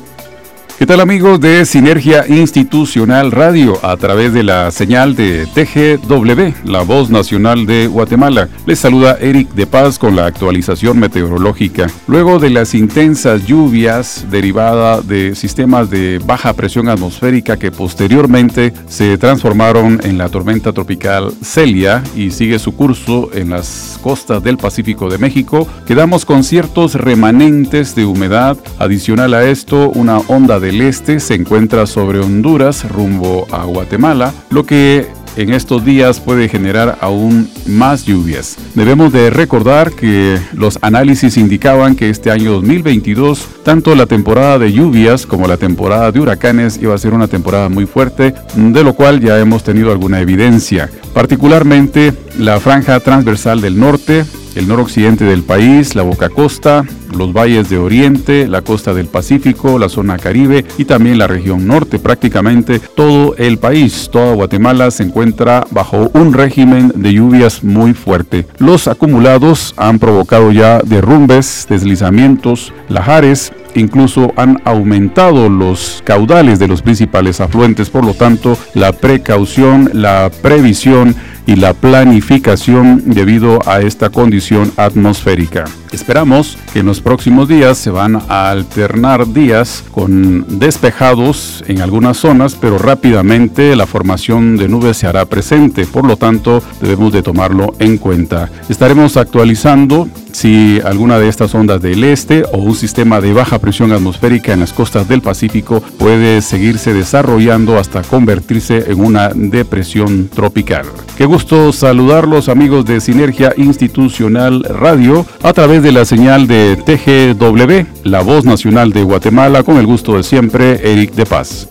¿Qué 0.81 0.87
tal 0.87 0.99
amigos 0.99 1.39
de 1.39 1.63
Sinergia 1.63 2.25
Institucional 2.27 3.31
Radio 3.31 3.77
a 3.85 3.95
través 3.97 4.33
de 4.33 4.41
la 4.41 4.71
señal 4.71 5.15
de 5.15 5.45
TGW, 5.45 6.67
la 6.67 6.81
voz 6.81 7.11
nacional 7.11 7.67
de 7.67 7.85
Guatemala? 7.85 8.49
Les 8.65 8.79
saluda 8.79 9.15
Eric 9.21 9.53
de 9.53 9.67
Paz 9.67 9.99
con 9.99 10.15
la 10.15 10.25
actualización 10.25 10.97
meteorológica. 10.97 11.85
Luego 12.07 12.39
de 12.39 12.49
las 12.49 12.73
intensas 12.73 13.45
lluvias 13.45 14.25
derivadas 14.31 15.07
de 15.07 15.35
sistemas 15.35 15.91
de 15.91 16.17
baja 16.17 16.53
presión 16.53 16.89
atmosférica 16.89 17.59
que 17.59 17.71
posteriormente 17.71 18.73
se 18.87 19.19
transformaron 19.19 20.01
en 20.03 20.17
la 20.17 20.29
tormenta 20.29 20.73
tropical 20.73 21.31
Celia 21.43 22.01
y 22.15 22.31
sigue 22.31 22.57
su 22.57 22.75
curso 22.75 23.29
en 23.35 23.51
las 23.51 23.99
costas 24.01 24.43
del 24.43 24.57
Pacífico 24.57 25.11
de 25.11 25.19
México, 25.19 25.67
quedamos 25.85 26.25
con 26.25 26.43
ciertos 26.43 26.95
remanentes 26.95 27.93
de 27.93 28.05
humedad. 28.05 28.57
Adicional 28.79 29.35
a 29.35 29.43
esto, 29.43 29.91
una 29.91 30.17
onda 30.17 30.59
de 30.59 30.70
este 30.79 31.19
se 31.19 31.33
encuentra 31.33 31.85
sobre 31.85 32.19
Honduras 32.19 32.89
rumbo 32.89 33.45
a 33.51 33.65
Guatemala, 33.65 34.33
lo 34.49 34.65
que 34.65 35.07
en 35.35 35.53
estos 35.53 35.83
días 35.83 36.19
puede 36.19 36.47
generar 36.47 36.97
aún 37.01 37.49
más 37.65 38.05
lluvias. 38.05 38.57
Debemos 38.75 39.11
de 39.11 39.29
recordar 39.29 39.91
que 39.91 40.39
los 40.53 40.77
análisis 40.81 41.37
indicaban 41.37 41.95
que 41.95 42.09
este 42.09 42.31
año 42.31 42.53
2022, 42.53 43.47
tanto 43.63 43.95
la 43.95 44.05
temporada 44.05 44.59
de 44.59 44.71
lluvias 44.71 45.25
como 45.25 45.47
la 45.47 45.57
temporada 45.57 46.11
de 46.11 46.19
huracanes 46.19 46.79
iba 46.81 46.95
a 46.95 46.99
ser 46.99 47.13
una 47.13 47.27
temporada 47.27 47.69
muy 47.69 47.85
fuerte, 47.85 48.33
de 48.55 48.83
lo 48.83 48.93
cual 48.93 49.19
ya 49.19 49.39
hemos 49.39 49.63
tenido 49.63 49.91
alguna 49.91 50.21
evidencia. 50.21 50.89
Particularmente 51.13 52.13
la 52.37 52.59
franja 52.59 52.99
transversal 52.99 53.61
del 53.61 53.79
norte 53.79 54.25
el 54.55 54.67
noroccidente 54.67 55.25
del 55.25 55.43
país, 55.43 55.95
la 55.95 56.03
Boca 56.03 56.29
Costa, 56.29 56.85
los 57.15 57.33
valles 57.33 57.69
de 57.69 57.77
Oriente, 57.77 58.47
la 58.47 58.61
costa 58.61 58.93
del 58.93 59.07
Pacífico, 59.07 59.79
la 59.79 59.89
zona 59.89 60.17
Caribe 60.17 60.65
y 60.77 60.85
también 60.85 61.17
la 61.17 61.27
región 61.27 61.67
norte. 61.67 61.99
Prácticamente 61.99 62.79
todo 62.79 63.35
el 63.37 63.57
país, 63.57 64.09
toda 64.11 64.33
Guatemala 64.33 64.91
se 64.91 65.03
encuentra 65.03 65.65
bajo 65.71 66.09
un 66.13 66.33
régimen 66.33 66.91
de 66.95 67.13
lluvias 67.13 67.63
muy 67.63 67.93
fuerte. 67.93 68.45
Los 68.57 68.87
acumulados 68.87 69.73
han 69.77 69.99
provocado 69.99 70.51
ya 70.51 70.79
derrumbes, 70.83 71.65
deslizamientos, 71.69 72.73
lajares 72.89 73.51
incluso 73.75 74.33
han 74.35 74.61
aumentado 74.65 75.49
los 75.49 76.01
caudales 76.03 76.59
de 76.59 76.67
los 76.67 76.81
principales 76.81 77.39
afluentes, 77.39 77.89
por 77.89 78.05
lo 78.05 78.13
tanto 78.13 78.57
la 78.73 78.91
precaución, 78.91 79.89
la 79.93 80.29
previsión 80.41 81.15
y 81.45 81.55
la 81.55 81.73
planificación 81.73 83.03
debido 83.05 83.59
a 83.67 83.81
esta 83.81 84.09
condición 84.09 84.71
atmosférica. 84.77 85.65
Esperamos 85.91 86.57
que 86.71 86.79
en 86.79 86.85
los 86.85 87.01
próximos 87.01 87.49
días 87.49 87.77
se 87.77 87.91
van 87.91 88.15
a 88.29 88.49
alternar 88.49 89.27
días 89.33 89.83
con 89.91 90.45
despejados 90.47 91.63
en 91.67 91.81
algunas 91.81 92.17
zonas, 92.17 92.55
pero 92.59 92.77
rápidamente 92.77 93.75
la 93.75 93.85
formación 93.85 94.55
de 94.55 94.69
nubes 94.69 94.97
se 94.97 95.07
hará 95.07 95.25
presente, 95.25 95.85
por 95.85 96.05
lo 96.05 96.15
tanto 96.15 96.63
debemos 96.81 97.11
de 97.11 97.23
tomarlo 97.23 97.73
en 97.79 97.97
cuenta. 97.97 98.49
Estaremos 98.69 99.17
actualizando 99.17 100.07
si 100.31 100.79
alguna 100.83 101.19
de 101.19 101.27
estas 101.27 101.53
ondas 101.53 101.81
del 101.81 102.03
este 102.03 102.43
o 102.51 102.57
un 102.57 102.75
sistema 102.75 103.21
de 103.21 103.33
baja 103.33 103.59
presión 103.59 103.91
atmosférica 103.91 104.53
en 104.53 104.61
las 104.61 104.73
costas 104.73 105.07
del 105.07 105.21
Pacífico 105.21 105.81
puede 105.97 106.41
seguirse 106.41 106.93
desarrollando 106.93 107.77
hasta 107.77 108.01
convertirse 108.01 108.91
en 108.91 109.01
una 109.01 109.29
depresión 109.29 110.29
tropical. 110.29 110.85
Qué 111.17 111.25
gusto 111.25 111.71
saludarlos 111.73 112.49
amigos 112.49 112.85
de 112.85 113.01
Sinergia 113.01 113.53
Institucional 113.57 114.63
Radio 114.63 115.25
a 115.43 115.53
través 115.53 115.80
de 115.81 115.91
la 115.91 116.05
señal 116.05 116.47
de 116.47 116.75
TGW, 116.75 118.07
la 118.09 118.21
voz 118.21 118.45
nacional 118.45 118.93
de 118.93 119.03
Guatemala, 119.03 119.63
con 119.63 119.77
el 119.77 119.87
gusto 119.87 120.15
de 120.15 120.23
siempre, 120.23 120.91
Eric 120.91 121.13
de 121.13 121.25
Paz. 121.25 121.67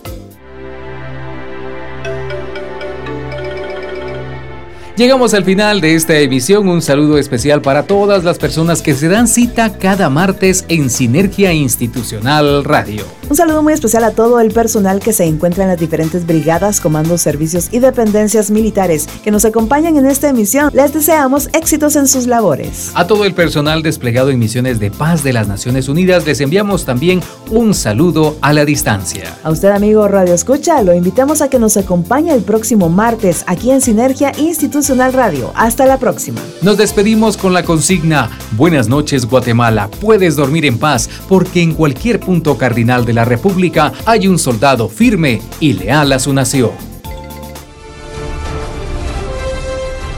Llegamos 4.97 5.33
al 5.35 5.45
final 5.45 5.81
de 5.81 5.95
esta 5.95 6.19
emisión. 6.19 6.69
Un 6.69 6.83
saludo 6.83 7.17
especial 7.17 7.63
para 7.63 7.85
todas 7.85 8.25
las 8.25 8.39
personas 8.39 8.83
que 8.83 8.95
se 8.95 9.09
dan 9.09 9.29
cita 9.29 9.79
cada 9.79 10.11
martes 10.11 10.65
en 10.69 10.91
Sinergia 10.91 11.53
Institucional 11.53 12.65
Radio. 12.65 13.05
Un 13.31 13.37
saludo 13.37 13.63
muy 13.63 13.73
especial 13.73 14.03
a 14.03 14.11
todo 14.11 14.41
el 14.41 14.53
personal 14.53 14.99
que 14.99 15.13
se 15.13 15.25
encuentra 15.25 15.63
en 15.63 15.71
las 15.71 15.79
diferentes 15.79 16.27
brigadas, 16.27 16.81
comandos, 16.81 17.23
servicios 17.23 17.69
y 17.71 17.79
dependencias 17.79 18.51
militares 18.51 19.07
que 19.23 19.31
nos 19.31 19.45
acompañan 19.45 19.97
en 19.97 20.07
esta 20.07 20.29
emisión. 20.29 20.71
Les 20.75 20.93
deseamos 20.93 21.49
éxitos 21.53 21.95
en 21.95 22.09
sus 22.09 22.27
labores. 22.27 22.91
A 22.95 23.07
todo 23.07 23.25
el 23.25 23.33
personal 23.33 23.83
desplegado 23.83 24.31
en 24.31 24.41
misiones 24.41 24.81
de 24.81 24.91
paz 24.91 25.23
de 25.23 25.33
las 25.33 25.47
Naciones 25.47 25.89
Unidas 25.89 26.27
les 26.27 26.41
enviamos 26.41 26.85
también 26.85 27.23
un 27.51 27.73
saludo 27.73 28.37
a 28.43 28.53
la 28.53 28.65
distancia. 28.65 29.39
A 29.45 29.51
usted 29.51 29.71
amigo 29.71 30.09
Radio 30.09 30.35
Escucha, 30.35 30.83
lo 30.83 30.93
invitamos 30.93 31.41
a 31.41 31.49
que 31.49 31.61
nos 31.61 31.77
acompañe 31.77 32.35
el 32.35 32.43
próximo 32.43 32.89
martes 32.89 33.45
aquí 33.47 33.71
en 33.71 33.81
Sinergia 33.81 34.33
Institucional 34.37 34.80
Radio. 34.89 35.53
Hasta 35.55 35.85
la 35.87 35.99
próxima. 35.99 36.41
Nos 36.63 36.79
despedimos 36.79 37.37
con 37.37 37.53
la 37.53 37.63
consigna 37.65 38.31
Buenas 38.53 38.89
noches 38.89 39.27
Guatemala, 39.27 39.91
puedes 40.01 40.37
dormir 40.37 40.65
en 40.65 40.79
paz 40.79 41.09
porque 41.29 41.63
en 41.63 41.75
cualquier 41.75 42.19
punto 42.19 42.57
cardinal 42.57 43.05
de 43.05 43.13
la 43.13 43.25
República 43.25 43.93
hay 44.07 44.27
un 44.27 44.39
soldado 44.39 44.89
firme 44.89 45.43
y 45.61 45.75
leal 45.75 46.13
a 46.13 46.19
su 46.19 46.33
nación. 46.33 46.71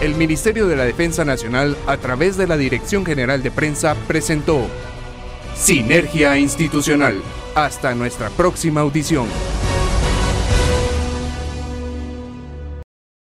El 0.01 0.15
Ministerio 0.15 0.67
de 0.67 0.77
la 0.77 0.85
Defensa 0.85 1.25
Nacional, 1.25 1.77
a 1.87 1.97
través 1.97 2.37
de 2.37 2.47
la 2.47 2.57
Dirección 2.57 3.05
General 3.05 3.43
de 3.43 3.51
Prensa, 3.51 3.95
presentó 4.07 4.61
Sinergia 5.57 6.39
Institucional. 6.39 7.21
Hasta 7.55 7.95
nuestra 7.95 8.31
próxima 8.31 8.81
audición. 8.81 9.27